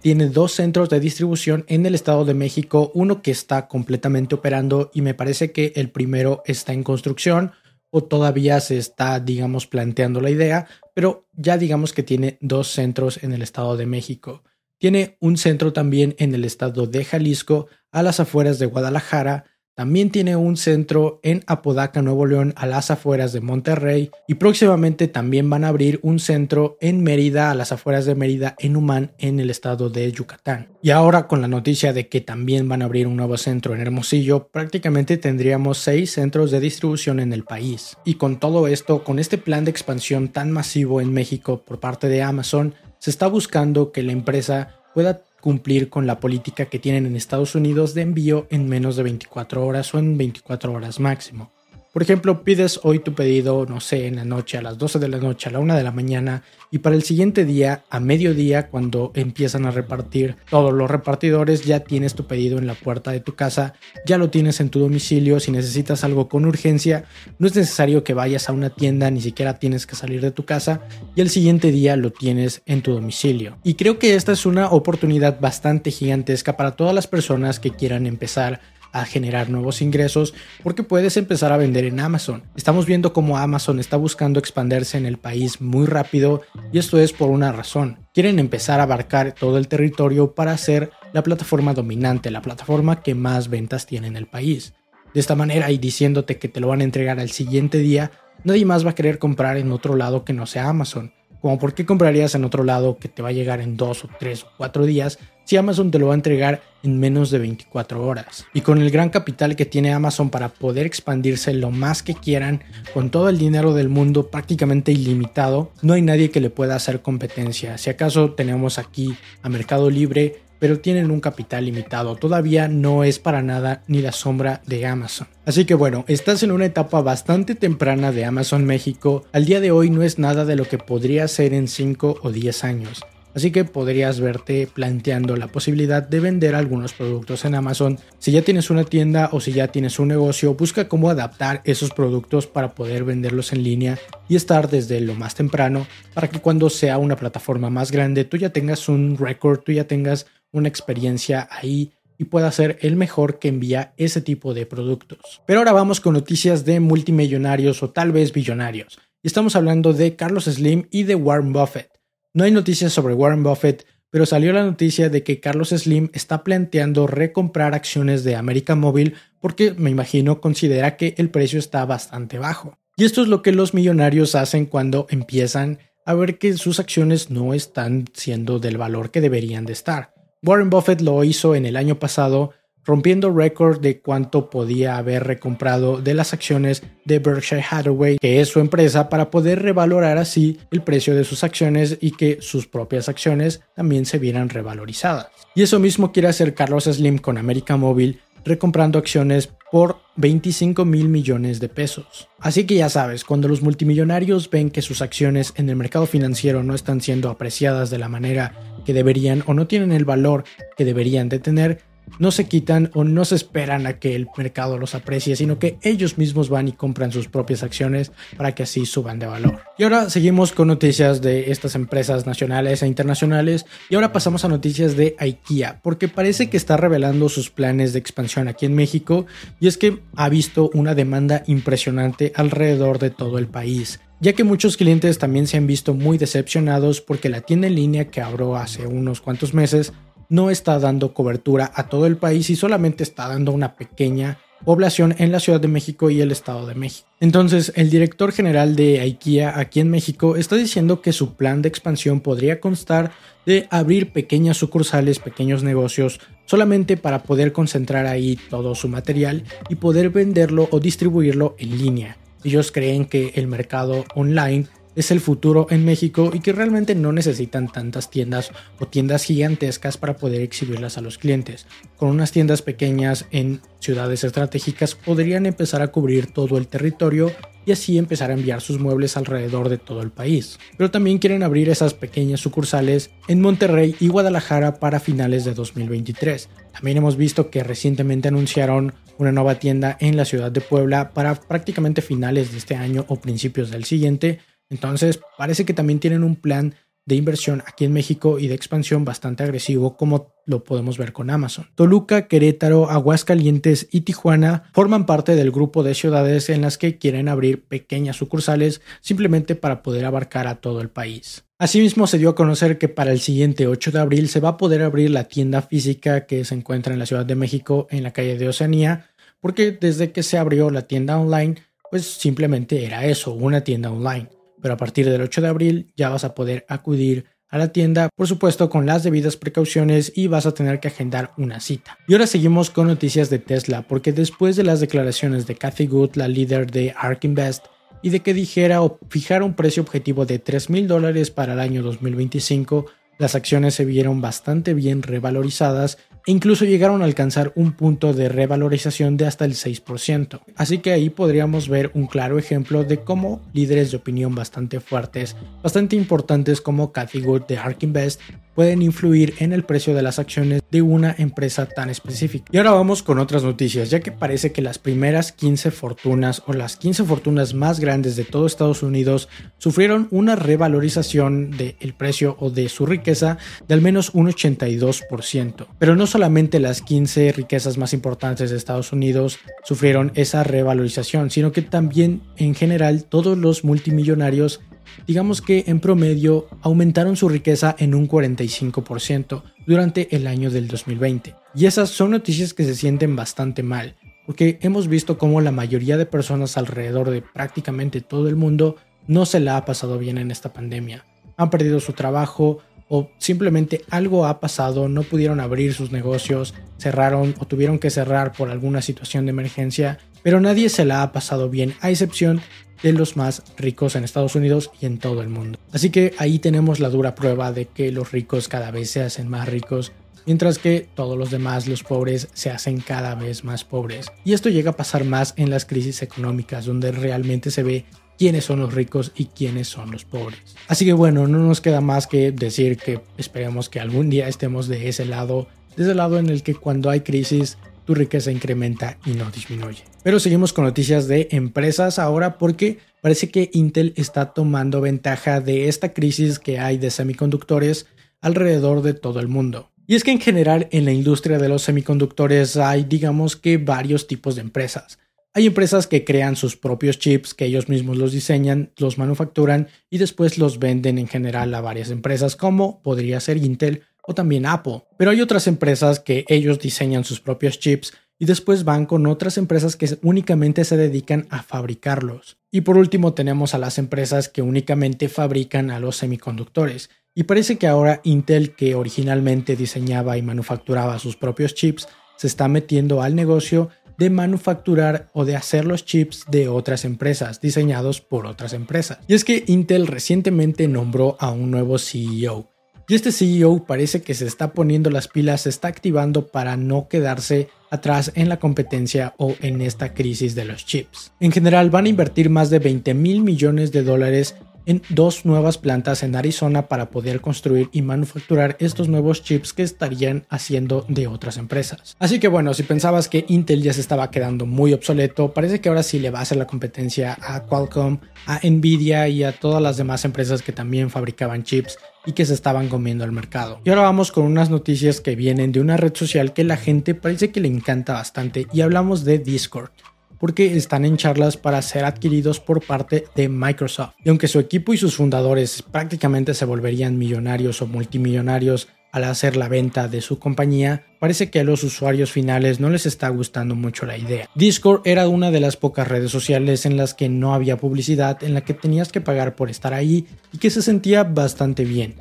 tiene 0.00 0.28
dos 0.28 0.52
centros 0.52 0.88
de 0.88 1.00
distribución 1.00 1.64
en 1.66 1.84
el 1.86 1.94
Estado 1.94 2.24
de 2.24 2.34
México, 2.34 2.92
uno 2.94 3.20
que 3.20 3.30
está 3.30 3.68
completamente 3.68 4.36
operando 4.36 4.90
y 4.94 5.02
me 5.02 5.14
parece 5.14 5.52
que 5.52 5.72
el 5.76 5.90
primero 5.90 6.42
está 6.46 6.72
en 6.72 6.84
construcción 6.84 7.52
o 7.90 8.04
todavía 8.04 8.60
se 8.60 8.78
está, 8.78 9.18
digamos, 9.18 9.66
planteando 9.66 10.20
la 10.20 10.30
idea, 10.30 10.68
pero 10.94 11.26
ya 11.32 11.58
digamos 11.58 11.92
que 11.92 12.02
tiene 12.02 12.38
dos 12.40 12.68
centros 12.68 13.22
en 13.22 13.32
el 13.32 13.42
Estado 13.42 13.76
de 13.76 13.86
México. 13.86 14.44
Tiene 14.78 15.16
un 15.20 15.36
centro 15.36 15.72
también 15.72 16.14
en 16.18 16.34
el 16.34 16.44
estado 16.44 16.86
de 16.86 17.04
Jalisco, 17.04 17.66
a 17.90 18.04
las 18.04 18.20
afueras 18.20 18.60
de 18.60 18.66
Guadalajara, 18.66 19.46
también 19.78 20.10
tiene 20.10 20.34
un 20.34 20.56
centro 20.56 21.20
en 21.22 21.44
Apodaca, 21.46 22.02
Nuevo 22.02 22.26
León, 22.26 22.52
a 22.56 22.66
las 22.66 22.90
afueras 22.90 23.32
de 23.32 23.40
Monterrey. 23.40 24.10
Y 24.26 24.34
próximamente 24.34 25.06
también 25.06 25.48
van 25.48 25.62
a 25.62 25.68
abrir 25.68 26.00
un 26.02 26.18
centro 26.18 26.76
en 26.80 27.04
Mérida, 27.04 27.52
a 27.52 27.54
las 27.54 27.70
afueras 27.70 28.04
de 28.04 28.16
Mérida, 28.16 28.56
en 28.58 28.74
Humán, 28.74 29.12
en 29.18 29.38
el 29.38 29.50
estado 29.50 29.88
de 29.88 30.10
Yucatán. 30.10 30.66
Y 30.82 30.90
ahora 30.90 31.28
con 31.28 31.40
la 31.42 31.46
noticia 31.46 31.92
de 31.92 32.08
que 32.08 32.20
también 32.20 32.68
van 32.68 32.82
a 32.82 32.86
abrir 32.86 33.06
un 33.06 33.14
nuevo 33.14 33.36
centro 33.36 33.72
en 33.72 33.80
Hermosillo, 33.80 34.48
prácticamente 34.48 35.16
tendríamos 35.16 35.78
seis 35.78 36.10
centros 36.10 36.50
de 36.50 36.58
distribución 36.58 37.20
en 37.20 37.32
el 37.32 37.44
país. 37.44 37.96
Y 38.04 38.14
con 38.14 38.40
todo 38.40 38.66
esto, 38.66 39.04
con 39.04 39.20
este 39.20 39.38
plan 39.38 39.64
de 39.64 39.70
expansión 39.70 40.26
tan 40.26 40.50
masivo 40.50 41.00
en 41.00 41.12
México 41.12 41.62
por 41.64 41.78
parte 41.78 42.08
de 42.08 42.20
Amazon, 42.20 42.74
se 42.98 43.10
está 43.10 43.28
buscando 43.28 43.92
que 43.92 44.02
la 44.02 44.10
empresa 44.10 44.80
pueda 44.92 45.22
cumplir 45.40 45.88
con 45.88 46.06
la 46.06 46.20
política 46.20 46.66
que 46.66 46.78
tienen 46.78 47.06
en 47.06 47.16
Estados 47.16 47.54
Unidos 47.54 47.94
de 47.94 48.02
envío 48.02 48.46
en 48.50 48.68
menos 48.68 48.96
de 48.96 49.02
24 49.04 49.64
horas 49.64 49.94
o 49.94 49.98
en 49.98 50.18
24 50.18 50.72
horas 50.72 51.00
máximo. 51.00 51.50
Por 51.92 52.02
ejemplo, 52.02 52.44
pides 52.44 52.80
hoy 52.82 52.98
tu 52.98 53.14
pedido, 53.14 53.64
no 53.66 53.80
sé, 53.80 54.06
en 54.06 54.16
la 54.16 54.24
noche, 54.24 54.58
a 54.58 54.62
las 54.62 54.76
12 54.76 54.98
de 54.98 55.08
la 55.08 55.16
noche, 55.16 55.48
a 55.48 55.52
la 55.52 55.58
1 55.58 55.74
de 55.74 55.82
la 55.82 55.90
mañana, 55.90 56.42
y 56.70 56.78
para 56.78 56.94
el 56.94 57.02
siguiente 57.02 57.46
día, 57.46 57.84
a 57.88 57.98
mediodía, 57.98 58.68
cuando 58.68 59.10
empiezan 59.14 59.64
a 59.64 59.70
repartir 59.70 60.36
todos 60.50 60.74
los 60.74 60.90
repartidores, 60.90 61.64
ya 61.64 61.80
tienes 61.80 62.14
tu 62.14 62.26
pedido 62.26 62.58
en 62.58 62.66
la 62.66 62.74
puerta 62.74 63.10
de 63.10 63.20
tu 63.20 63.34
casa, 63.34 63.72
ya 64.04 64.18
lo 64.18 64.28
tienes 64.28 64.60
en 64.60 64.68
tu 64.68 64.80
domicilio, 64.80 65.40
si 65.40 65.50
necesitas 65.50 66.04
algo 66.04 66.28
con 66.28 66.44
urgencia, 66.44 67.06
no 67.38 67.46
es 67.46 67.56
necesario 67.56 68.04
que 68.04 68.12
vayas 68.12 68.50
a 68.50 68.52
una 68.52 68.68
tienda, 68.68 69.10
ni 69.10 69.22
siquiera 69.22 69.58
tienes 69.58 69.86
que 69.86 69.96
salir 69.96 70.20
de 70.20 70.30
tu 70.30 70.44
casa, 70.44 70.82
y 71.16 71.22
el 71.22 71.30
siguiente 71.30 71.72
día 71.72 71.96
lo 71.96 72.12
tienes 72.12 72.60
en 72.66 72.82
tu 72.82 72.92
domicilio. 72.92 73.56
Y 73.64 73.74
creo 73.74 73.98
que 73.98 74.14
esta 74.14 74.32
es 74.32 74.44
una 74.44 74.68
oportunidad 74.70 75.40
bastante 75.40 75.90
gigantesca 75.90 76.56
para 76.58 76.76
todas 76.76 76.94
las 76.94 77.06
personas 77.06 77.58
que 77.60 77.70
quieran 77.70 78.06
empezar 78.06 78.60
a 78.92 79.04
generar 79.04 79.50
nuevos 79.50 79.82
ingresos 79.82 80.34
porque 80.62 80.82
puedes 80.82 81.16
empezar 81.16 81.52
a 81.52 81.56
vender 81.56 81.84
en 81.84 82.00
Amazon. 82.00 82.42
Estamos 82.56 82.86
viendo 82.86 83.12
cómo 83.12 83.38
Amazon 83.38 83.78
está 83.78 83.96
buscando 83.96 84.38
expandirse 84.38 84.98
en 84.98 85.06
el 85.06 85.18
país 85.18 85.60
muy 85.60 85.86
rápido 85.86 86.42
y 86.72 86.78
esto 86.78 86.98
es 86.98 87.12
por 87.12 87.30
una 87.30 87.52
razón. 87.52 88.06
Quieren 88.14 88.38
empezar 88.38 88.80
a 88.80 88.84
abarcar 88.84 89.32
todo 89.32 89.58
el 89.58 89.68
territorio 89.68 90.34
para 90.34 90.56
ser 90.56 90.90
la 91.12 91.22
plataforma 91.22 91.74
dominante, 91.74 92.30
la 92.30 92.42
plataforma 92.42 93.02
que 93.02 93.14
más 93.14 93.48
ventas 93.48 93.86
tiene 93.86 94.08
en 94.08 94.16
el 94.16 94.26
país. 94.26 94.74
De 95.14 95.20
esta 95.20 95.34
manera 95.34 95.70
y 95.70 95.78
diciéndote 95.78 96.38
que 96.38 96.48
te 96.48 96.60
lo 96.60 96.68
van 96.68 96.80
a 96.80 96.84
entregar 96.84 97.18
al 97.18 97.30
siguiente 97.30 97.78
día, 97.78 98.10
nadie 98.44 98.64
más 98.64 98.84
va 98.84 98.90
a 98.90 98.94
querer 98.94 99.18
comprar 99.18 99.56
en 99.56 99.72
otro 99.72 99.96
lado 99.96 100.24
que 100.24 100.32
no 100.32 100.46
sea 100.46 100.68
Amazon. 100.68 101.12
Como 101.40 101.58
por 101.58 101.74
qué 101.74 101.86
comprarías 101.86 102.34
en 102.34 102.44
otro 102.44 102.64
lado 102.64 102.98
que 102.98 103.08
te 103.08 103.22
va 103.22 103.28
a 103.28 103.32
llegar 103.32 103.60
en 103.60 103.76
dos 103.76 104.04
o 104.04 104.08
tres 104.18 104.44
o 104.44 104.48
cuatro 104.56 104.84
días 104.84 105.18
si 105.48 105.56
Amazon 105.56 105.90
te 105.90 105.98
lo 105.98 106.08
va 106.08 106.12
a 106.12 106.14
entregar 106.14 106.60
en 106.82 107.00
menos 107.00 107.30
de 107.30 107.38
24 107.38 108.06
horas. 108.06 108.44
Y 108.52 108.60
con 108.60 108.82
el 108.82 108.90
gran 108.90 109.08
capital 109.08 109.56
que 109.56 109.64
tiene 109.64 109.94
Amazon 109.94 110.28
para 110.28 110.50
poder 110.50 110.84
expandirse 110.84 111.54
lo 111.54 111.70
más 111.70 112.02
que 112.02 112.12
quieran, 112.12 112.62
con 112.92 113.08
todo 113.08 113.30
el 113.30 113.38
dinero 113.38 113.72
del 113.72 113.88
mundo 113.88 114.26
prácticamente 114.26 114.92
ilimitado, 114.92 115.72
no 115.80 115.94
hay 115.94 116.02
nadie 116.02 116.30
que 116.30 116.42
le 116.42 116.50
pueda 116.50 116.76
hacer 116.76 117.00
competencia. 117.00 117.78
Si 117.78 117.88
acaso 117.88 118.32
tenemos 118.32 118.78
aquí 118.78 119.16
a 119.40 119.48
Mercado 119.48 119.88
Libre, 119.88 120.42
pero 120.58 120.80
tienen 120.80 121.10
un 121.10 121.20
capital 121.20 121.64
limitado. 121.64 122.16
Todavía 122.16 122.68
no 122.68 123.02
es 123.02 123.18
para 123.18 123.40
nada 123.40 123.82
ni 123.86 124.02
la 124.02 124.12
sombra 124.12 124.60
de 124.66 124.84
Amazon. 124.84 125.28
Así 125.46 125.64
que 125.64 125.72
bueno, 125.72 126.04
estás 126.08 126.42
en 126.42 126.52
una 126.52 126.66
etapa 126.66 127.00
bastante 127.00 127.54
temprana 127.54 128.12
de 128.12 128.26
Amazon 128.26 128.66
México. 128.66 129.24
Al 129.32 129.46
día 129.46 129.62
de 129.62 129.70
hoy 129.70 129.88
no 129.88 130.02
es 130.02 130.18
nada 130.18 130.44
de 130.44 130.56
lo 130.56 130.66
que 130.66 130.76
podría 130.76 131.26
ser 131.26 131.54
en 131.54 131.68
5 131.68 132.18
o 132.22 132.32
10 132.32 132.64
años. 132.64 133.00
Así 133.34 133.50
que 133.50 133.64
podrías 133.64 134.20
verte 134.20 134.68
planteando 134.72 135.36
la 135.36 135.48
posibilidad 135.48 136.02
de 136.02 136.20
vender 136.20 136.54
algunos 136.54 136.92
productos 136.92 137.44
en 137.44 137.54
Amazon. 137.54 137.98
Si 138.18 138.32
ya 138.32 138.42
tienes 138.42 138.70
una 138.70 138.84
tienda 138.84 139.28
o 139.32 139.40
si 139.40 139.52
ya 139.52 139.68
tienes 139.68 139.98
un 139.98 140.08
negocio, 140.08 140.54
busca 140.54 140.88
cómo 140.88 141.10
adaptar 141.10 141.62
esos 141.64 141.90
productos 141.90 142.46
para 142.46 142.74
poder 142.74 143.04
venderlos 143.04 143.52
en 143.52 143.62
línea 143.62 143.98
y 144.28 144.36
estar 144.36 144.68
desde 144.68 145.00
lo 145.00 145.14
más 145.14 145.34
temprano 145.34 145.86
para 146.14 146.28
que 146.28 146.40
cuando 146.40 146.70
sea 146.70 146.98
una 146.98 147.16
plataforma 147.16 147.70
más 147.70 147.90
grande 147.90 148.24
tú 148.24 148.36
ya 148.36 148.50
tengas 148.50 148.88
un 148.88 149.16
récord, 149.16 149.60
tú 149.60 149.72
ya 149.72 149.84
tengas 149.84 150.26
una 150.52 150.68
experiencia 150.68 151.48
ahí 151.50 151.92
y 152.18 152.24
pueda 152.24 152.50
ser 152.50 152.78
el 152.80 152.96
mejor 152.96 153.38
que 153.38 153.48
envía 153.48 153.94
ese 153.96 154.20
tipo 154.20 154.52
de 154.52 154.66
productos. 154.66 155.40
Pero 155.46 155.60
ahora 155.60 155.72
vamos 155.72 156.00
con 156.00 156.14
noticias 156.14 156.64
de 156.64 156.80
multimillonarios 156.80 157.82
o 157.82 157.90
tal 157.90 158.10
vez 158.12 158.32
billonarios. 158.32 158.98
Estamos 159.22 159.56
hablando 159.56 159.92
de 159.92 160.16
Carlos 160.16 160.44
Slim 160.44 160.86
y 160.90 161.04
de 161.04 161.14
Warren 161.14 161.52
Buffett. 161.52 161.97
No 162.34 162.44
hay 162.44 162.50
noticias 162.50 162.92
sobre 162.92 163.14
Warren 163.14 163.42
Buffett, 163.42 163.86
pero 164.10 164.26
salió 164.26 164.52
la 164.52 164.64
noticia 164.64 165.08
de 165.08 165.22
que 165.22 165.40
Carlos 165.40 165.70
Slim 165.70 166.10
está 166.12 166.44
planteando 166.44 167.06
recomprar 167.06 167.74
acciones 167.74 168.24
de 168.24 168.36
América 168.36 168.74
Móvil 168.74 169.14
porque 169.40 169.72
me 169.72 169.90
imagino 169.90 170.40
considera 170.40 170.96
que 170.96 171.14
el 171.18 171.30
precio 171.30 171.58
está 171.58 171.84
bastante 171.84 172.38
bajo. 172.38 172.78
Y 172.96 173.04
esto 173.04 173.22
es 173.22 173.28
lo 173.28 173.42
que 173.42 173.52
los 173.52 173.74
millonarios 173.74 174.34
hacen 174.34 174.66
cuando 174.66 175.06
empiezan 175.10 175.78
a 176.04 176.14
ver 176.14 176.38
que 176.38 176.54
sus 176.54 176.80
acciones 176.80 177.30
no 177.30 177.54
están 177.54 178.06
siendo 178.14 178.58
del 178.58 178.78
valor 178.78 179.10
que 179.10 179.20
deberían 179.20 179.66
de 179.66 179.74
estar. 179.74 180.14
Warren 180.42 180.70
Buffett 180.70 181.00
lo 181.00 181.22
hizo 181.24 181.54
en 181.54 181.66
el 181.66 181.76
año 181.76 181.98
pasado, 181.98 182.52
rompiendo 182.88 183.30
récord 183.30 183.80
de 183.80 184.00
cuánto 184.00 184.48
podía 184.48 184.96
haber 184.96 185.24
recomprado 185.24 186.00
de 186.00 186.14
las 186.14 186.32
acciones 186.32 186.82
de 187.04 187.18
Berkshire 187.18 187.62
Hathaway, 187.70 188.16
que 188.18 188.40
es 188.40 188.48
su 188.48 188.60
empresa, 188.60 189.10
para 189.10 189.30
poder 189.30 189.60
revalorar 189.60 190.16
así 190.16 190.58
el 190.70 190.82
precio 190.82 191.14
de 191.14 191.24
sus 191.24 191.44
acciones 191.44 191.98
y 192.00 192.12
que 192.12 192.38
sus 192.40 192.66
propias 192.66 193.10
acciones 193.10 193.60
también 193.76 194.06
se 194.06 194.18
vieran 194.18 194.48
revalorizadas. 194.48 195.26
Y 195.54 195.64
eso 195.64 195.78
mismo 195.78 196.12
quiere 196.12 196.28
hacer 196.28 196.54
Carlos 196.54 196.84
Slim 196.84 197.18
con 197.18 197.36
América 197.36 197.76
Móvil, 197.76 198.20
recomprando 198.42 198.98
acciones 198.98 199.50
por 199.70 199.98
25 200.16 200.86
mil 200.86 201.10
millones 201.10 201.60
de 201.60 201.68
pesos. 201.68 202.28
Así 202.40 202.64
que 202.64 202.76
ya 202.76 202.88
sabes, 202.88 203.24
cuando 203.24 203.48
los 203.48 203.60
multimillonarios 203.60 204.48
ven 204.48 204.70
que 204.70 204.80
sus 204.80 205.02
acciones 205.02 205.52
en 205.56 205.68
el 205.68 205.76
mercado 205.76 206.06
financiero 206.06 206.62
no 206.62 206.74
están 206.74 207.02
siendo 207.02 207.28
apreciadas 207.28 207.90
de 207.90 207.98
la 207.98 208.08
manera 208.08 208.54
que 208.86 208.94
deberían 208.94 209.44
o 209.46 209.52
no 209.52 209.66
tienen 209.66 209.92
el 209.92 210.06
valor 210.06 210.44
que 210.76 210.86
deberían 210.86 211.28
de 211.28 211.38
tener, 211.38 211.82
no 212.18 212.30
se 212.30 212.46
quitan 212.46 212.90
o 212.94 213.04
no 213.04 213.24
se 213.24 213.34
esperan 213.34 213.86
a 213.86 213.98
que 213.98 214.14
el 214.14 214.28
mercado 214.36 214.78
los 214.78 214.94
aprecie, 214.94 215.36
sino 215.36 215.58
que 215.58 215.78
ellos 215.82 216.18
mismos 216.18 216.48
van 216.48 216.68
y 216.68 216.72
compran 216.72 217.12
sus 217.12 217.28
propias 217.28 217.62
acciones 217.62 218.12
para 218.36 218.54
que 218.54 218.62
así 218.62 218.86
suban 218.86 219.18
de 219.18 219.26
valor. 219.26 219.60
Y 219.78 219.84
ahora 219.84 220.10
seguimos 220.10 220.52
con 220.52 220.68
noticias 220.68 221.20
de 221.22 221.50
estas 221.50 221.74
empresas 221.74 222.26
nacionales 222.26 222.82
e 222.82 222.86
internacionales 222.86 223.66
y 223.88 223.94
ahora 223.94 224.12
pasamos 224.12 224.44
a 224.44 224.48
noticias 224.48 224.96
de 224.96 225.16
IKEA, 225.18 225.80
porque 225.82 226.08
parece 226.08 226.50
que 226.50 226.56
está 226.56 226.76
revelando 226.76 227.28
sus 227.28 227.50
planes 227.50 227.92
de 227.92 227.98
expansión 227.98 228.48
aquí 228.48 228.66
en 228.66 228.74
México 228.74 229.26
y 229.60 229.68
es 229.68 229.78
que 229.78 230.00
ha 230.16 230.28
visto 230.28 230.70
una 230.74 230.94
demanda 230.94 231.42
impresionante 231.46 232.32
alrededor 232.34 232.98
de 232.98 233.10
todo 233.10 233.38
el 233.38 233.46
país 233.46 234.00
ya 234.20 234.32
que 234.32 234.44
muchos 234.44 234.76
clientes 234.76 235.18
también 235.18 235.46
se 235.46 235.56
han 235.56 235.66
visto 235.66 235.94
muy 235.94 236.18
decepcionados 236.18 237.00
porque 237.00 237.28
la 237.28 237.40
tienda 237.40 237.68
en 237.68 237.76
línea 237.76 238.10
que 238.10 238.20
abrió 238.20 238.56
hace 238.56 238.86
unos 238.86 239.20
cuantos 239.20 239.54
meses 239.54 239.92
no 240.28 240.50
está 240.50 240.78
dando 240.78 241.14
cobertura 241.14 241.70
a 241.74 241.88
todo 241.88 242.06
el 242.06 242.16
país 242.16 242.50
y 242.50 242.56
solamente 242.56 243.02
está 243.02 243.28
dando 243.28 243.52
una 243.52 243.76
pequeña 243.76 244.38
población 244.64 245.14
en 245.18 245.32
la 245.32 245.40
Ciudad 245.40 245.60
de 245.60 245.68
México 245.68 246.10
y 246.10 246.20
el 246.20 246.32
Estado 246.32 246.66
de 246.66 246.74
México. 246.74 247.08
Entonces, 247.20 247.72
el 247.76 247.90
director 247.90 248.32
general 248.32 248.76
de 248.76 249.00
IKEA 249.00 249.58
aquí 249.58 249.80
en 249.80 249.90
México 249.90 250.36
está 250.36 250.56
diciendo 250.56 251.00
que 251.00 251.12
su 251.12 251.34
plan 251.34 251.62
de 251.62 251.68
expansión 251.68 252.20
podría 252.20 252.60
constar 252.60 253.12
de 253.46 253.66
abrir 253.70 254.12
pequeñas 254.12 254.56
sucursales, 254.56 255.20
pequeños 255.20 255.62
negocios, 255.62 256.20
solamente 256.44 256.96
para 256.96 257.22
poder 257.22 257.52
concentrar 257.52 258.06
ahí 258.06 258.38
todo 258.50 258.74
su 258.74 258.88
material 258.88 259.44
y 259.68 259.76
poder 259.76 260.10
venderlo 260.10 260.68
o 260.70 260.80
distribuirlo 260.80 261.54
en 261.58 261.78
línea. 261.78 262.16
Ellos 262.44 262.70
creen 262.70 263.06
que 263.06 263.32
el 263.34 263.46
mercado 263.48 264.04
online 264.14 264.66
es 264.98 265.12
el 265.12 265.20
futuro 265.20 265.68
en 265.70 265.84
México 265.84 266.30
y 266.32 266.40
que 266.40 266.52
realmente 266.52 266.96
no 266.96 267.12
necesitan 267.12 267.70
tantas 267.70 268.10
tiendas 268.10 268.50
o 268.80 268.86
tiendas 268.86 269.22
gigantescas 269.22 269.96
para 269.96 270.16
poder 270.16 270.40
exhibirlas 270.40 270.98
a 270.98 271.00
los 271.00 271.18
clientes. 271.18 271.66
Con 271.96 272.08
unas 272.10 272.32
tiendas 272.32 272.62
pequeñas 272.62 273.26
en 273.30 273.60
ciudades 273.78 274.24
estratégicas 274.24 274.96
podrían 274.96 275.46
empezar 275.46 275.82
a 275.82 275.88
cubrir 275.88 276.32
todo 276.32 276.58
el 276.58 276.66
territorio 276.66 277.30
y 277.64 277.70
así 277.70 277.96
empezar 277.96 278.30
a 278.30 278.34
enviar 278.34 278.60
sus 278.60 278.80
muebles 278.80 279.16
alrededor 279.16 279.68
de 279.68 279.78
todo 279.78 280.02
el 280.02 280.10
país. 280.10 280.58
Pero 280.76 280.90
también 280.90 281.18
quieren 281.18 281.44
abrir 281.44 281.68
esas 281.68 281.94
pequeñas 281.94 282.40
sucursales 282.40 283.10
en 283.28 283.40
Monterrey 283.40 283.94
y 284.00 284.08
Guadalajara 284.08 284.80
para 284.80 284.98
finales 284.98 285.44
de 285.44 285.54
2023. 285.54 286.48
También 286.72 286.96
hemos 286.96 287.16
visto 287.16 287.50
que 287.50 287.62
recientemente 287.62 288.28
anunciaron 288.28 288.94
una 289.18 289.32
nueva 289.32 289.56
tienda 289.56 289.96
en 290.00 290.16
la 290.16 290.24
ciudad 290.24 290.50
de 290.50 290.60
Puebla 290.60 291.10
para 291.10 291.34
prácticamente 291.34 292.02
finales 292.02 292.50
de 292.50 292.58
este 292.58 292.74
año 292.74 293.04
o 293.08 293.16
principios 293.16 293.70
del 293.70 293.84
siguiente, 293.84 294.40
entonces 294.70 295.20
parece 295.36 295.64
que 295.64 295.74
también 295.74 296.00
tienen 296.00 296.22
un 296.22 296.36
plan 296.36 296.74
de 297.08 297.14
inversión 297.14 297.62
aquí 297.66 297.86
en 297.86 297.94
México 297.94 298.38
y 298.38 298.48
de 298.48 298.54
expansión 298.54 299.06
bastante 299.06 299.42
agresivo 299.42 299.96
como 299.96 300.34
lo 300.44 300.62
podemos 300.62 300.98
ver 300.98 301.14
con 301.14 301.30
Amazon. 301.30 301.66
Toluca, 301.74 302.28
Querétaro, 302.28 302.90
Aguascalientes 302.90 303.88
y 303.90 304.02
Tijuana 304.02 304.64
forman 304.74 305.06
parte 305.06 305.34
del 305.34 305.50
grupo 305.50 305.82
de 305.82 305.94
ciudades 305.94 306.50
en 306.50 306.60
las 306.60 306.76
que 306.76 306.98
quieren 306.98 307.28
abrir 307.28 307.64
pequeñas 307.64 308.16
sucursales 308.16 308.82
simplemente 309.00 309.54
para 309.54 309.82
poder 309.82 310.04
abarcar 310.04 310.46
a 310.46 310.56
todo 310.56 310.82
el 310.82 310.90
país. 310.90 311.44
Asimismo, 311.58 312.06
se 312.06 312.18
dio 312.18 312.28
a 312.28 312.34
conocer 312.34 312.76
que 312.76 312.88
para 312.88 313.10
el 313.10 313.20
siguiente 313.20 313.66
8 313.66 313.90
de 313.90 314.00
abril 314.00 314.28
se 314.28 314.40
va 314.40 314.50
a 314.50 314.56
poder 314.58 314.82
abrir 314.82 315.10
la 315.10 315.24
tienda 315.24 315.62
física 315.62 316.26
que 316.26 316.44
se 316.44 316.54
encuentra 316.54 316.92
en 316.92 316.98
la 316.98 317.06
Ciudad 317.06 317.24
de 317.24 317.34
México 317.34 317.86
en 317.90 318.02
la 318.02 318.12
calle 318.12 318.36
de 318.36 318.48
Oceanía, 318.48 319.06
porque 319.40 319.72
desde 319.72 320.12
que 320.12 320.22
se 320.22 320.36
abrió 320.36 320.70
la 320.70 320.82
tienda 320.82 321.18
online, 321.18 321.56
pues 321.90 322.04
simplemente 322.04 322.84
era 322.84 323.06
eso, 323.06 323.32
una 323.32 323.62
tienda 323.64 323.90
online. 323.90 324.28
Pero 324.60 324.74
a 324.74 324.76
partir 324.76 325.08
del 325.08 325.22
8 325.22 325.40
de 325.40 325.48
abril 325.48 325.92
ya 325.96 326.08
vas 326.08 326.24
a 326.24 326.34
poder 326.34 326.64
acudir 326.68 327.26
a 327.50 327.58
la 327.58 327.72
tienda, 327.72 328.10
por 328.14 328.26
supuesto 328.26 328.68
con 328.68 328.86
las 328.86 329.04
debidas 329.04 329.36
precauciones 329.36 330.12
y 330.14 330.26
vas 330.26 330.46
a 330.46 330.52
tener 330.52 330.80
que 330.80 330.88
agendar 330.88 331.32
una 331.38 331.60
cita. 331.60 331.96
Y 332.06 332.12
ahora 332.12 332.26
seguimos 332.26 332.70
con 332.70 332.86
noticias 332.86 333.30
de 333.30 333.38
Tesla, 333.38 333.82
porque 333.82 334.12
después 334.12 334.56
de 334.56 334.64
las 334.64 334.80
declaraciones 334.80 335.46
de 335.46 335.56
Cathy 335.56 335.86
Good, 335.86 336.16
la 336.16 336.28
líder 336.28 336.70
de 336.70 336.94
ARK 336.96 337.24
Invest, 337.24 337.66
y 338.02 338.10
de 338.10 338.20
que 338.20 338.34
dijera 338.34 338.82
o 338.82 338.98
fijara 339.08 339.44
un 339.44 339.54
precio 339.54 339.82
objetivo 339.82 340.24
de 340.24 340.38
3 340.38 340.70
mil 340.70 340.86
dólares 340.86 341.30
para 341.30 341.54
el 341.54 341.60
año 341.60 341.82
2025, 341.82 342.86
las 343.18 343.34
acciones 343.34 343.74
se 343.74 343.84
vieron 343.84 344.20
bastante 344.20 344.74
bien 344.74 345.02
revalorizadas 345.02 345.98
e 346.26 346.32
incluso 346.32 346.64
llegaron 346.64 347.02
a 347.02 347.04
alcanzar 347.04 347.52
un 347.54 347.72
punto 347.72 348.12
de 348.12 348.28
revalorización 348.28 349.16
de 349.16 349.26
hasta 349.26 349.44
el 349.44 349.54
6%. 349.54 350.40
Así 350.56 350.78
que 350.78 350.92
ahí 350.92 351.10
podríamos 351.10 351.68
ver 351.68 351.90
un 351.94 352.06
claro 352.06 352.38
ejemplo 352.38 352.84
de 352.84 352.98
cómo 352.98 353.40
líderes 353.52 353.90
de 353.90 353.96
opinión 353.96 354.34
bastante 354.34 354.80
fuertes, 354.80 355.36
bastante 355.62 355.96
importantes 355.96 356.60
como 356.60 356.92
Cathy 356.92 357.20
Wood 357.20 357.46
de 357.46 357.58
ARK 357.58 357.82
Invest, 357.82 358.20
pueden 358.58 358.82
influir 358.82 359.34
en 359.38 359.52
el 359.52 359.62
precio 359.62 359.94
de 359.94 360.02
las 360.02 360.18
acciones 360.18 360.62
de 360.72 360.82
una 360.82 361.14
empresa 361.16 361.66
tan 361.66 361.90
específica. 361.90 362.46
Y 362.50 362.56
ahora 362.56 362.72
vamos 362.72 363.04
con 363.04 363.20
otras 363.20 363.44
noticias, 363.44 363.88
ya 363.88 364.00
que 364.00 364.10
parece 364.10 364.50
que 364.50 364.62
las 364.62 364.80
primeras 364.80 365.30
15 365.30 365.70
fortunas 365.70 366.42
o 366.44 366.52
las 366.52 366.74
15 366.74 367.04
fortunas 367.04 367.54
más 367.54 367.78
grandes 367.78 368.16
de 368.16 368.24
todo 368.24 368.46
Estados 368.46 368.82
Unidos 368.82 369.28
sufrieron 369.58 370.08
una 370.10 370.34
revalorización 370.34 371.52
del 371.52 371.94
precio 371.96 372.36
o 372.40 372.50
de 372.50 372.68
su 372.68 372.84
riqueza 372.84 373.38
de 373.68 373.74
al 373.74 373.80
menos 373.80 374.10
un 374.12 374.26
82%. 374.26 375.68
Pero 375.78 375.94
no 375.94 376.08
solamente 376.08 376.58
las 376.58 376.82
15 376.82 377.30
riquezas 377.30 377.78
más 377.78 377.92
importantes 377.92 378.50
de 378.50 378.56
Estados 378.56 378.92
Unidos 378.92 379.38
sufrieron 379.62 380.10
esa 380.16 380.42
revalorización, 380.42 381.30
sino 381.30 381.52
que 381.52 381.62
también 381.62 382.22
en 382.36 382.56
general 382.56 383.04
todos 383.04 383.38
los 383.38 383.62
multimillonarios 383.62 384.62
digamos 385.06 385.42
que 385.42 385.64
en 385.66 385.80
promedio 385.80 386.48
aumentaron 386.62 387.16
su 387.16 387.28
riqueza 387.28 387.74
en 387.78 387.94
un 387.94 388.08
45% 388.08 389.42
durante 389.66 390.14
el 390.14 390.26
año 390.26 390.50
del 390.50 390.68
2020. 390.68 391.34
Y 391.54 391.66
esas 391.66 391.90
son 391.90 392.10
noticias 392.10 392.54
que 392.54 392.64
se 392.64 392.74
sienten 392.74 393.16
bastante 393.16 393.62
mal, 393.62 393.96
porque 394.26 394.58
hemos 394.62 394.88
visto 394.88 395.18
cómo 395.18 395.40
la 395.40 395.52
mayoría 395.52 395.96
de 395.96 396.06
personas 396.06 396.56
alrededor 396.56 397.10
de 397.10 397.22
prácticamente 397.22 398.00
todo 398.00 398.28
el 398.28 398.36
mundo 398.36 398.76
no 399.06 399.26
se 399.26 399.40
la 399.40 399.56
ha 399.56 399.64
pasado 399.64 399.98
bien 399.98 400.18
en 400.18 400.30
esta 400.30 400.52
pandemia. 400.52 401.04
Han 401.36 401.50
perdido 401.50 401.80
su 401.80 401.92
trabajo 401.94 402.58
o 402.88 403.10
simplemente 403.18 403.84
algo 403.90 404.26
ha 404.26 404.40
pasado, 404.40 404.88
no 404.88 405.02
pudieron 405.02 405.40
abrir 405.40 405.74
sus 405.74 405.92
negocios, 405.92 406.54
cerraron 406.78 407.34
o 407.38 407.46
tuvieron 407.46 407.78
que 407.78 407.90
cerrar 407.90 408.32
por 408.32 408.50
alguna 408.50 408.82
situación 408.82 409.26
de 409.26 409.30
emergencia, 409.30 409.98
pero 410.22 410.40
nadie 410.40 410.68
se 410.68 410.84
la 410.84 411.02
ha 411.02 411.12
pasado 411.12 411.48
bien, 411.48 411.74
a 411.80 411.90
excepción 411.90 412.40
de 412.82 412.92
los 412.92 413.16
más 413.16 413.42
ricos 413.56 413.96
en 413.96 414.04
Estados 414.04 414.34
Unidos 414.34 414.70
y 414.80 414.86
en 414.86 414.98
todo 414.98 415.22
el 415.22 415.28
mundo. 415.28 415.58
Así 415.72 415.90
que 415.90 416.14
ahí 416.18 416.38
tenemos 416.38 416.80
la 416.80 416.90
dura 416.90 417.14
prueba 417.14 417.52
de 417.52 417.66
que 417.66 417.90
los 417.92 418.12
ricos 418.12 418.48
cada 418.48 418.70
vez 418.70 418.90
se 418.90 419.02
hacen 419.02 419.28
más 419.28 419.48
ricos, 419.48 419.92
mientras 420.26 420.58
que 420.58 420.86
todos 420.94 421.18
los 421.18 421.30
demás, 421.30 421.66
los 421.66 421.82
pobres, 421.82 422.28
se 422.34 422.50
hacen 422.50 422.80
cada 422.80 423.14
vez 423.14 423.44
más 423.44 423.64
pobres. 423.64 424.12
Y 424.24 424.32
esto 424.32 424.48
llega 424.48 424.70
a 424.70 424.76
pasar 424.76 425.04
más 425.04 425.34
en 425.36 425.50
las 425.50 425.64
crisis 425.64 426.02
económicas, 426.02 426.66
donde 426.66 426.92
realmente 426.92 427.50
se 427.50 427.62
ve 427.62 427.84
quiénes 428.18 428.44
son 428.44 428.60
los 428.60 428.74
ricos 428.74 429.12
y 429.16 429.26
quiénes 429.26 429.68
son 429.68 429.90
los 429.90 430.04
pobres. 430.04 430.40
Así 430.66 430.84
que 430.84 430.92
bueno, 430.92 431.26
no 431.28 431.38
nos 431.38 431.60
queda 431.60 431.80
más 431.80 432.06
que 432.06 432.32
decir 432.32 432.76
que 432.76 433.00
esperemos 433.16 433.68
que 433.68 433.80
algún 433.80 434.10
día 434.10 434.28
estemos 434.28 434.68
de 434.68 434.88
ese 434.88 435.04
lado, 435.04 435.46
de 435.76 435.84
ese 435.84 435.94
lado 435.94 436.18
en 436.18 436.28
el 436.28 436.42
que 436.42 436.54
cuando 436.54 436.90
hay 436.90 437.00
crisis 437.00 437.58
tu 437.88 437.94
riqueza 437.94 438.30
incrementa 438.30 438.98
y 439.06 439.12
no 439.12 439.30
disminuye. 439.30 439.82
Pero 440.02 440.20
seguimos 440.20 440.52
con 440.52 440.66
noticias 440.66 441.08
de 441.08 441.28
empresas 441.30 441.98
ahora 441.98 442.36
porque 442.36 442.80
parece 443.00 443.30
que 443.30 443.48
Intel 443.54 443.94
está 443.96 444.34
tomando 444.34 444.82
ventaja 444.82 445.40
de 445.40 445.68
esta 445.68 445.94
crisis 445.94 446.38
que 446.38 446.58
hay 446.58 446.76
de 446.76 446.90
semiconductores 446.90 447.86
alrededor 448.20 448.82
de 448.82 448.92
todo 448.92 449.20
el 449.20 449.28
mundo. 449.28 449.70
Y 449.86 449.94
es 449.94 450.04
que 450.04 450.10
en 450.10 450.20
general 450.20 450.68
en 450.70 450.84
la 450.84 450.92
industria 450.92 451.38
de 451.38 451.48
los 451.48 451.62
semiconductores 451.62 452.58
hay 452.58 452.84
digamos 452.84 453.36
que 453.36 453.56
varios 453.56 454.06
tipos 454.06 454.34
de 454.34 454.42
empresas. 454.42 454.98
Hay 455.32 455.46
empresas 455.46 455.86
que 455.86 456.04
crean 456.04 456.36
sus 456.36 456.58
propios 456.58 456.98
chips, 456.98 457.32
que 457.32 457.46
ellos 457.46 457.70
mismos 457.70 457.96
los 457.96 458.12
diseñan, 458.12 458.70
los 458.76 458.98
manufacturan 458.98 459.68
y 459.88 459.96
después 459.96 460.36
los 460.36 460.58
venden 460.58 460.98
en 460.98 461.08
general 461.08 461.54
a 461.54 461.62
varias 461.62 461.88
empresas 461.88 462.36
como 462.36 462.82
podría 462.82 463.18
ser 463.20 463.38
Intel 463.38 463.84
o 464.08 464.14
también 464.14 464.46
Apple. 464.46 464.84
Pero 464.96 465.10
hay 465.10 465.20
otras 465.20 465.46
empresas 465.46 466.00
que 466.00 466.24
ellos 466.28 466.58
diseñan 466.58 467.04
sus 467.04 467.20
propios 467.20 467.58
chips 467.58 467.92
y 468.18 468.24
después 468.24 468.64
van 468.64 468.86
con 468.86 469.06
otras 469.06 469.36
empresas 469.36 469.76
que 469.76 469.98
únicamente 470.02 470.64
se 470.64 470.78
dedican 470.78 471.26
a 471.30 471.42
fabricarlos. 471.42 472.38
Y 472.50 472.62
por 472.62 472.78
último 472.78 473.12
tenemos 473.12 473.54
a 473.54 473.58
las 473.58 473.78
empresas 473.78 474.28
que 474.30 474.40
únicamente 474.40 475.10
fabrican 475.10 475.70
a 475.70 475.78
los 475.78 475.96
semiconductores. 475.98 476.88
Y 477.14 477.24
parece 477.24 477.58
que 477.58 477.66
ahora 477.66 478.00
Intel, 478.02 478.54
que 478.54 478.74
originalmente 478.74 479.56
diseñaba 479.56 480.16
y 480.16 480.22
manufacturaba 480.22 480.98
sus 480.98 481.16
propios 481.16 481.54
chips, 481.54 481.86
se 482.16 482.26
está 482.26 482.48
metiendo 482.48 483.02
al 483.02 483.14
negocio 483.14 483.68
de 483.98 484.08
manufacturar 484.08 485.08
o 485.12 485.24
de 485.24 485.36
hacer 485.36 485.66
los 485.66 485.84
chips 485.84 486.24
de 486.30 486.48
otras 486.48 486.84
empresas, 486.84 487.40
diseñados 487.40 488.00
por 488.00 488.26
otras 488.26 488.54
empresas. 488.54 489.00
Y 489.06 489.14
es 489.14 489.24
que 489.24 489.44
Intel 489.48 489.86
recientemente 489.86 490.66
nombró 490.66 491.16
a 491.20 491.30
un 491.30 491.50
nuevo 491.50 491.78
CEO, 491.78 492.48
y 492.88 492.94
este 492.94 493.12
CEO 493.12 493.64
parece 493.66 494.00
que 494.00 494.14
se 494.14 494.26
está 494.26 494.52
poniendo 494.52 494.88
las 494.88 495.08
pilas, 495.08 495.42
se 495.42 495.50
está 495.50 495.68
activando 495.68 496.28
para 496.28 496.56
no 496.56 496.88
quedarse 496.88 497.48
atrás 497.70 498.12
en 498.14 498.30
la 498.30 498.38
competencia 498.38 499.14
o 499.18 499.34
en 499.40 499.60
esta 499.60 499.92
crisis 499.92 500.34
de 500.34 500.46
los 500.46 500.64
chips. 500.64 501.12
En 501.20 501.30
general 501.30 501.68
van 501.68 501.84
a 501.84 501.90
invertir 501.90 502.30
más 502.30 502.48
de 502.48 502.60
20 502.60 502.94
mil 502.94 503.20
millones 503.22 503.72
de 503.72 503.82
dólares 503.82 504.36
en 504.68 504.82
dos 504.90 505.24
nuevas 505.24 505.56
plantas 505.56 506.02
en 506.02 506.14
Arizona 506.14 506.68
para 506.68 506.90
poder 506.90 507.22
construir 507.22 507.70
y 507.72 507.80
manufacturar 507.80 508.56
estos 508.60 508.88
nuevos 508.88 509.22
chips 509.22 509.54
que 509.54 509.62
estarían 509.62 510.26
haciendo 510.28 510.84
de 510.88 511.06
otras 511.06 511.38
empresas. 511.38 511.96
Así 511.98 512.20
que 512.20 512.28
bueno, 512.28 512.52
si 512.52 512.64
pensabas 512.64 513.08
que 513.08 513.24
Intel 513.28 513.62
ya 513.62 513.72
se 513.72 513.80
estaba 513.80 514.10
quedando 514.10 514.44
muy 514.44 514.74
obsoleto, 514.74 515.32
parece 515.32 515.62
que 515.62 515.70
ahora 515.70 515.82
sí 515.82 515.98
le 515.98 516.10
va 516.10 516.18
a 516.18 516.22
hacer 516.22 516.36
la 516.36 516.46
competencia 516.46 517.16
a 517.22 517.44
Qualcomm, 517.44 517.98
a 518.26 518.40
Nvidia 518.46 519.08
y 519.08 519.24
a 519.24 519.32
todas 519.32 519.62
las 519.62 519.78
demás 519.78 520.04
empresas 520.04 520.42
que 520.42 520.52
también 520.52 520.90
fabricaban 520.90 521.44
chips 521.44 521.78
y 522.08 522.12
que 522.12 522.24
se 522.24 522.32
estaban 522.32 522.70
comiendo 522.70 523.04
al 523.04 523.12
mercado. 523.12 523.60
Y 523.64 523.68
ahora 523.68 523.82
vamos 523.82 524.12
con 524.12 524.24
unas 524.24 524.48
noticias 524.48 525.02
que 525.02 525.14
vienen 525.14 525.52
de 525.52 525.60
una 525.60 525.76
red 525.76 525.94
social 525.94 526.32
que 526.32 526.42
la 526.42 526.56
gente 526.56 526.94
parece 526.94 527.30
que 527.30 527.40
le 527.40 527.48
encanta 527.48 527.92
bastante 527.92 528.46
y 528.50 528.62
hablamos 528.62 529.04
de 529.04 529.18
Discord 529.18 529.70
porque 530.18 530.56
están 530.56 530.84
en 530.84 530.96
charlas 530.96 531.36
para 531.36 531.62
ser 531.62 531.84
adquiridos 531.84 532.40
por 532.40 532.64
parte 532.64 533.04
de 533.14 533.28
Microsoft. 533.28 533.94
Y 534.02 534.08
aunque 534.08 534.26
su 534.26 534.40
equipo 534.40 534.72
y 534.72 534.78
sus 534.78 534.96
fundadores 534.96 535.62
prácticamente 535.62 536.34
se 536.34 536.46
volverían 536.46 536.98
millonarios 536.98 537.62
o 537.62 537.66
multimillonarios 537.66 538.68
al 538.92 539.04
hacer 539.04 539.36
la 539.36 539.48
venta 539.48 539.88
de 539.88 540.00
su 540.00 540.18
compañía, 540.18 540.84
parece 540.98 541.30
que 541.30 541.40
a 541.40 541.44
los 541.44 541.62
usuarios 541.62 542.10
finales 542.10 542.60
no 542.60 542.70
les 542.70 542.86
está 542.86 543.08
gustando 543.08 543.54
mucho 543.54 543.86
la 543.86 543.98
idea. 543.98 544.28
Discord 544.34 544.82
era 544.84 545.08
una 545.08 545.30
de 545.30 545.40
las 545.40 545.56
pocas 545.56 545.88
redes 545.88 546.10
sociales 546.10 546.66
en 546.66 546.76
las 546.76 546.94
que 546.94 547.08
no 547.08 547.34
había 547.34 547.58
publicidad, 547.58 548.22
en 548.22 548.34
la 548.34 548.42
que 548.42 548.54
tenías 548.54 548.90
que 548.90 549.00
pagar 549.00 549.36
por 549.36 549.50
estar 549.50 549.74
ahí 549.74 550.06
y 550.32 550.38
que 550.38 550.50
se 550.50 550.62
sentía 550.62 551.04
bastante 551.04 551.64
bien. 551.64 551.96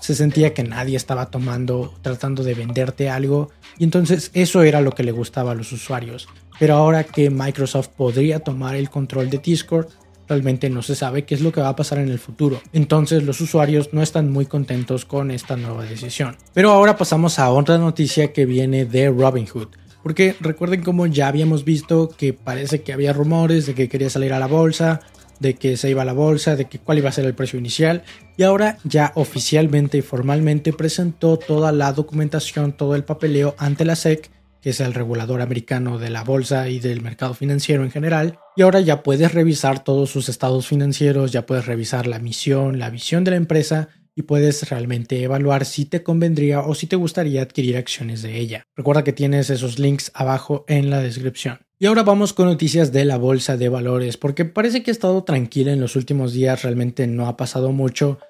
Se 0.00 0.16
sentía 0.16 0.52
que 0.52 0.64
nadie 0.64 0.96
estaba 0.96 1.30
tomando, 1.30 1.94
tratando 2.02 2.42
de 2.42 2.54
venderte 2.54 3.08
algo, 3.08 3.50
y 3.78 3.84
entonces 3.84 4.30
eso 4.34 4.62
era 4.64 4.80
lo 4.80 4.92
que 4.92 5.04
le 5.04 5.12
gustaba 5.12 5.52
a 5.52 5.54
los 5.54 5.70
usuarios. 5.70 6.28
Pero 6.58 6.74
ahora 6.74 7.04
que 7.04 7.30
Microsoft 7.30 7.88
podría 7.96 8.40
tomar 8.40 8.74
el 8.74 8.90
control 8.90 9.30
de 9.30 9.38
Discord, 9.38 9.88
realmente 10.32 10.70
no 10.70 10.80
se 10.80 10.94
sabe 10.94 11.24
qué 11.24 11.34
es 11.34 11.42
lo 11.42 11.52
que 11.52 11.60
va 11.60 11.68
a 11.68 11.76
pasar 11.76 11.98
en 11.98 12.08
el 12.08 12.18
futuro. 12.18 12.62
Entonces 12.72 13.22
los 13.22 13.40
usuarios 13.42 13.90
no 13.92 14.02
están 14.02 14.32
muy 14.32 14.46
contentos 14.46 15.04
con 15.04 15.30
esta 15.30 15.56
nueva 15.56 15.84
decisión. 15.84 16.36
Pero 16.54 16.70
ahora 16.72 16.96
pasamos 16.96 17.38
a 17.38 17.50
otra 17.50 17.76
noticia 17.76 18.32
que 18.32 18.46
viene 18.46 18.86
de 18.86 19.10
Robinhood. 19.10 19.68
Porque 20.02 20.34
recuerden 20.40 20.82
como 20.82 21.06
ya 21.06 21.28
habíamos 21.28 21.64
visto 21.64 22.08
que 22.08 22.32
parece 22.32 22.82
que 22.82 22.92
había 22.92 23.12
rumores 23.12 23.66
de 23.66 23.74
que 23.74 23.88
quería 23.88 24.08
salir 24.08 24.32
a 24.32 24.38
la 24.38 24.46
bolsa, 24.46 25.00
de 25.38 25.54
que 25.54 25.76
se 25.76 25.90
iba 25.90 26.02
a 26.02 26.06
la 26.06 26.14
bolsa, 26.14 26.56
de 26.56 26.64
que 26.64 26.78
cuál 26.78 26.98
iba 26.98 27.10
a 27.10 27.12
ser 27.12 27.26
el 27.26 27.34
precio 27.34 27.58
inicial 27.58 28.02
y 28.38 28.44
ahora 28.44 28.78
ya 28.84 29.12
oficialmente 29.16 29.98
y 29.98 30.02
formalmente 30.02 30.72
presentó 30.72 31.36
toda 31.36 31.72
la 31.72 31.92
documentación, 31.92 32.72
todo 32.72 32.94
el 32.94 33.04
papeleo 33.04 33.54
ante 33.58 33.84
la 33.84 33.96
SEC 33.96 34.30
que 34.62 34.70
es 34.70 34.80
el 34.80 34.94
regulador 34.94 35.42
americano 35.42 35.98
de 35.98 36.08
la 36.08 36.22
bolsa 36.22 36.68
y 36.68 36.78
del 36.78 37.02
mercado 37.02 37.34
financiero 37.34 37.82
en 37.82 37.90
general. 37.90 38.38
Y 38.56 38.62
ahora 38.62 38.80
ya 38.80 39.02
puedes 39.02 39.34
revisar 39.34 39.82
todos 39.82 40.10
sus 40.10 40.28
estados 40.28 40.68
financieros, 40.68 41.32
ya 41.32 41.44
puedes 41.44 41.66
revisar 41.66 42.06
la 42.06 42.20
misión, 42.20 42.78
la 42.78 42.88
visión 42.88 43.24
de 43.24 43.32
la 43.32 43.36
empresa 43.36 43.88
y 44.14 44.22
puedes 44.22 44.68
realmente 44.68 45.22
evaluar 45.22 45.64
si 45.64 45.84
te 45.84 46.02
convendría 46.02 46.60
o 46.60 46.74
si 46.74 46.86
te 46.86 46.96
gustaría 46.96 47.42
adquirir 47.42 47.76
acciones 47.76 48.22
de 48.22 48.38
ella. 48.38 48.64
Recuerda 48.76 49.04
que 49.04 49.12
tienes 49.12 49.50
esos 49.50 49.78
links 49.78 50.12
abajo 50.14 50.64
en 50.68 50.90
la 50.90 51.00
descripción. 51.00 51.60
Y 51.78 51.86
ahora 51.86 52.04
vamos 52.04 52.32
con 52.32 52.46
noticias 52.46 52.92
de 52.92 53.04
la 53.04 53.16
bolsa 53.16 53.56
de 53.56 53.68
valores, 53.68 54.16
porque 54.16 54.44
parece 54.44 54.82
que 54.84 54.90
ha 54.90 54.92
estado 54.92 55.24
tranquila 55.24 55.72
en 55.72 55.80
los 55.80 55.96
últimos 55.96 56.32
días, 56.32 56.62
realmente 56.62 57.08
no 57.08 57.26
ha 57.26 57.36
pasado 57.36 57.72
mucho. 57.72 58.20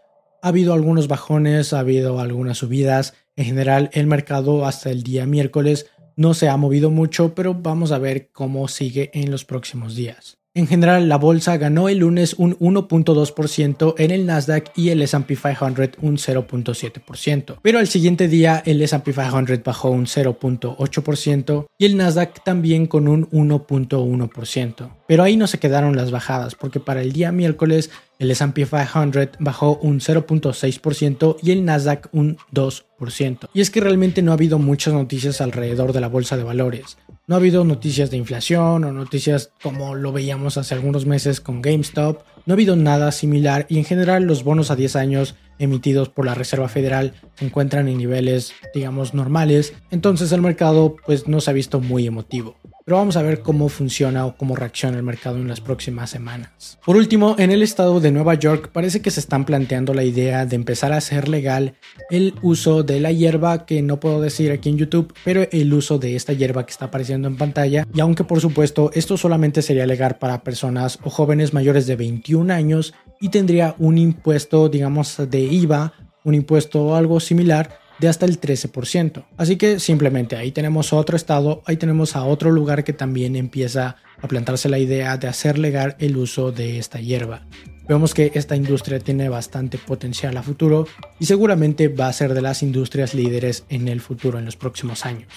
Ha 0.41 0.49
habido 0.49 0.73
algunos 0.73 1.07
bajones, 1.09 1.75
ha 1.75 1.81
habido 1.81 2.19
algunas 2.21 2.59
subidas. 2.59 3.13
En 3.37 3.45
general, 3.45 3.91
el 3.93 4.07
mercado 4.07 4.65
hasta 4.65 4.91
el 4.91 5.03
día 5.03 5.27
miércoles 5.27 5.91
no 6.17 6.35
se 6.35 6.49
ha 6.49 6.57
movido 6.57 6.91
mucho, 6.91 7.35
pero 7.35 7.55
vamos 7.55 7.93
a 7.93 7.99
ver 7.99 8.31
cómo 8.33 8.69
sigue 8.69 9.11
en 9.15 9.31
los 9.31 9.45
próximos 9.45 9.95
días. 9.95 10.42
En 10.55 10.67
general, 10.67 11.09
la 11.09 11.17
bolsa 11.17 11.57
ganó 11.57 11.89
el 11.89 11.99
lunes 11.99 12.35
un 12.37 12.59
1.2% 12.59 13.95
en 13.97 14.11
el 14.11 14.27
Nasdaq 14.27 14.71
y 14.77 14.91
el 14.91 15.01
SP 15.01 15.33
500 15.33 15.97
un 16.03 16.19
0.7%. 16.19 17.57
Pero 17.63 17.79
al 17.79 17.89
siguiente 17.89 18.29
día 18.29 18.63
el 18.67 18.83
SP 18.85 19.17
500 19.17 19.63
bajó 19.65 19.89
un 19.89 20.05
0.8% 20.05 21.67
y 21.79 21.87
el 21.87 21.97
Nasdaq 21.97 22.45
también 22.45 22.87
con 22.87 23.09
un 23.09 23.31
1.1%. 23.31 24.91
Pero 25.09 25.23
ahí 25.23 25.39
no 25.39 25.47
se 25.47 25.59
quedaron 25.59 25.97
las 25.97 26.11
bajadas 26.11 26.55
porque 26.55 26.81
para 26.81 27.01
el 27.01 27.13
día 27.13 27.33
miércoles 27.33 27.91
el 28.19 28.31
SP 28.37 28.69
500 28.69 29.39
bajó 29.39 29.79
un 29.79 30.01
0.6% 30.01 31.37
y 31.43 31.53
el 31.53 31.65
Nasdaq 31.65 32.11
un 32.13 32.37
2%. 32.53 33.49
Y 33.55 33.63
es 33.63 33.71
que 33.71 33.81
realmente 33.81 34.21
no 34.21 34.33
ha 34.33 34.35
habido 34.35 34.59
muchas 34.59 34.93
noticias 34.93 35.41
alrededor 35.41 35.95
de 35.95 36.03
la 36.03 36.09
bolsa 36.09 36.37
de 36.37 36.45
valores. 36.45 36.99
No 37.29 37.37
ha 37.37 37.39
habido 37.39 37.65
noticias 37.65 38.11
de 38.11 38.17
inflación 38.17 38.83
o 38.83 38.93
noticias 38.93 39.53
como 39.63 39.95
lo 39.95 40.11
veíamos 40.13 40.57
hace 40.57 40.75
algunos 40.75 41.07
meses 41.07 41.41
con 41.41 41.63
GameStop. 41.63 42.23
No 42.47 42.53
ha 42.53 42.57
habido 42.57 42.75
nada 42.75 43.13
similar 43.13 43.65
y 43.69 43.79
en 43.79 43.85
general 43.85 44.25
los 44.25 44.43
bonos 44.43 44.73
a 44.73 44.77
10 44.77 44.97
años 44.97 45.37
emitidos 45.61 46.09
por 46.09 46.27
la 46.27 46.35
Reserva 46.35 46.69
Federal 46.69 47.15
se 47.35 47.45
encuentran 47.45 47.87
en 47.87 47.99
niveles, 47.99 48.53
digamos, 48.75 49.15
normales. 49.15 49.73
Entonces 49.93 50.33
el 50.33 50.43
mercado 50.43 50.97
pues 51.07 51.29
no 51.29 51.41
se 51.41 51.51
ha 51.51 51.55
visto 51.55 51.81
muy 51.81 52.09
emotivo 52.09 52.57
pero 52.85 52.97
vamos 52.97 53.17
a 53.17 53.23
ver 53.23 53.41
cómo 53.41 53.69
funciona 53.69 54.27
o 54.27 54.37
cómo 54.37 54.57
reacciona 54.57 54.97
el 54.97 55.03
mercado 55.03 55.37
en 55.37 55.49
las 55.49 55.61
próximas 55.61 56.11
semanas. 56.11 56.79
Por 56.85 56.97
último, 56.97 57.37
en 57.39 57.51
el 57.51 57.63
estado 57.63 58.01
de 58.01 58.13
Nueva 58.13 58.35
York 58.35 58.71
parece 58.73 59.03
que 59.03 59.11
se 59.11 59.21
están 59.21 59.45
planteando 59.45 59.95
la 59.95 60.05
idea 60.05 60.47
de 60.47 60.57
empezar 60.57 60.93
a 60.93 60.97
hacer 60.99 61.29
legal 61.29 61.75
el 62.11 62.35
uso 62.43 62.83
de 62.83 63.01
la 63.01 63.13
hierba, 63.13 63.67
que 63.67 63.83
no 63.83 64.01
puedo 64.01 64.21
decir 64.21 64.51
aquí 64.51 64.69
en 64.69 64.79
YouTube, 64.79 65.15
pero 65.25 65.47
el 65.51 65.73
uso 65.73 65.99
de 65.99 66.17
esta 66.17 66.33
hierba 66.33 66.67
que 66.67 66.73
está 66.73 66.87
apareciendo 66.87 67.29
en 67.29 67.37
pantalla. 67.37 67.87
Y 67.95 68.01
aunque 68.01 68.25
por 68.25 68.41
supuesto 68.41 68.91
esto 68.95 69.17
solamente 69.17 69.63
sería 69.63 69.87
legal 69.87 70.19
para 70.19 70.43
personas 70.43 70.99
o 71.05 71.11
jóvenes 71.11 71.53
mayores 71.53 71.87
de 71.87 71.97
21 71.97 72.53
años 72.53 72.95
y 73.21 73.29
tendría 73.29 73.75
un 73.79 73.99
impuesto, 73.99 74.69
digamos, 74.69 75.17
de 75.31 75.41
IVA, 75.41 75.93
un 76.25 76.35
impuesto 76.35 76.83
o 76.85 76.95
algo 76.95 77.21
similar, 77.21 77.79
de 78.03 78.09
hasta 78.09 78.27
el 78.27 78.41
13%. 78.41 79.25
Así 79.37 79.55
que 79.57 79.79
simplemente 79.79 80.35
ahí 80.35 80.51
tenemos 80.51 80.93
otro 80.93 81.17
estado, 81.17 81.63
ahí 81.67 81.77
tenemos 81.77 82.17
a 82.17 82.25
otro 82.25 82.51
lugar 82.51 82.83
que 82.83 82.93
también 82.93 83.37
empieza 83.37 83.95
a 84.21 84.27
plantarse 84.27 84.69
la 84.69 84.81
idea 84.81 85.17
de 85.19 85.29
hacer 85.29 85.57
legal 85.57 85.95
el 86.01 86.17
uso 86.17 86.51
de 86.51 86.81
esta 86.81 86.99
hierba. 86.99 87.47
Vemos 87.89 88.13
que 88.13 88.33
esta 88.35 88.57
industria 88.57 88.99
tiene 88.99 89.29
bastante 89.29 89.79
potencial 89.79 90.37
a 90.37 90.43
futuro 90.43 90.89
y 91.21 91.27
seguramente 91.27 91.87
va 91.87 92.09
a 92.09 92.13
ser 92.13 92.35
de 92.35 92.43
las 92.43 92.65
industrias 92.65 93.15
líderes 93.15 93.65
en 93.69 93.87
el 93.87 94.01
futuro, 94.01 94.41
en 94.41 94.47
los 94.47 94.57
próximos 94.57 95.07
años. 95.07 95.29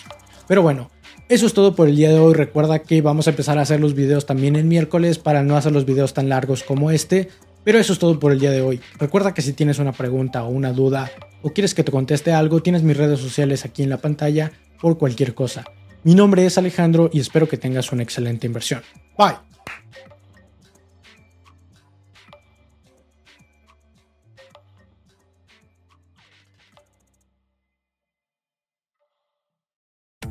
Pero 0.47 0.63
bueno, 0.63 0.89
eso 1.29 1.45
es 1.45 1.53
todo 1.53 1.75
por 1.75 1.87
el 1.87 1.95
día 1.95 2.09
de 2.09 2.19
hoy. 2.19 2.33
Recuerda 2.33 2.79
que 2.79 3.01
vamos 3.01 3.27
a 3.27 3.31
empezar 3.31 3.59
a 3.59 3.61
hacer 3.61 3.79
los 3.79 3.93
videos 3.93 4.25
también 4.25 4.55
el 4.55 4.65
miércoles 4.65 5.19
para 5.19 5.43
no 5.43 5.55
hacer 5.55 5.71
los 5.71 5.85
videos 5.85 6.15
tan 6.15 6.29
largos 6.29 6.63
como 6.63 6.89
este. 6.89 7.29
Pero 7.65 7.79
eso 7.79 7.91
es 7.91 7.99
todo 7.99 8.17
por 8.17 8.31
el 8.31 8.39
día 8.39 8.51
de 8.51 8.61
hoy. 8.61 8.79
Recuerda 8.97 9.33
que 9.33 9.41
si 9.41 9.51
tienes 9.51 9.79
una 9.79 9.91
pregunta 9.91 10.43
o 10.43 10.49
una 10.49 10.71
duda 10.71 11.11
o 11.41 11.51
quieres 11.51 11.73
que 11.73 11.83
te 11.83 11.91
conteste 11.91 12.31
algo, 12.31 12.61
tienes 12.61 12.83
mis 12.83 12.95
redes 12.95 13.19
sociales 13.19 13.65
aquí 13.65 13.83
en 13.83 13.89
la 13.89 13.97
pantalla 13.97 14.51
por 14.79 14.97
cualquier 14.97 15.33
cosa. 15.33 15.65
Mi 16.03 16.13
nombre 16.13 16.45
es 16.45 16.57
Alejandro 16.57 17.09
y 17.11 17.19
espero 17.19 17.49
que 17.49 17.57
tengas 17.57 17.91
una 17.91 18.03
excelente 18.03 18.45
inversión. 18.45 18.83
Bye. 19.17 19.35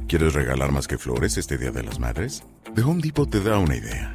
¿Quieres 0.06 0.34
regalar 0.34 0.70
más 0.70 0.86
que 0.86 0.96
flores 0.96 1.36
este 1.36 1.58
Día 1.58 1.72
de 1.72 1.82
las 1.82 1.98
Madres? 1.98 2.44
The 2.76 2.82
Home 2.82 3.02
Depot 3.02 3.28
te 3.28 3.40
da 3.40 3.58
una 3.58 3.74
idea. 3.74 4.14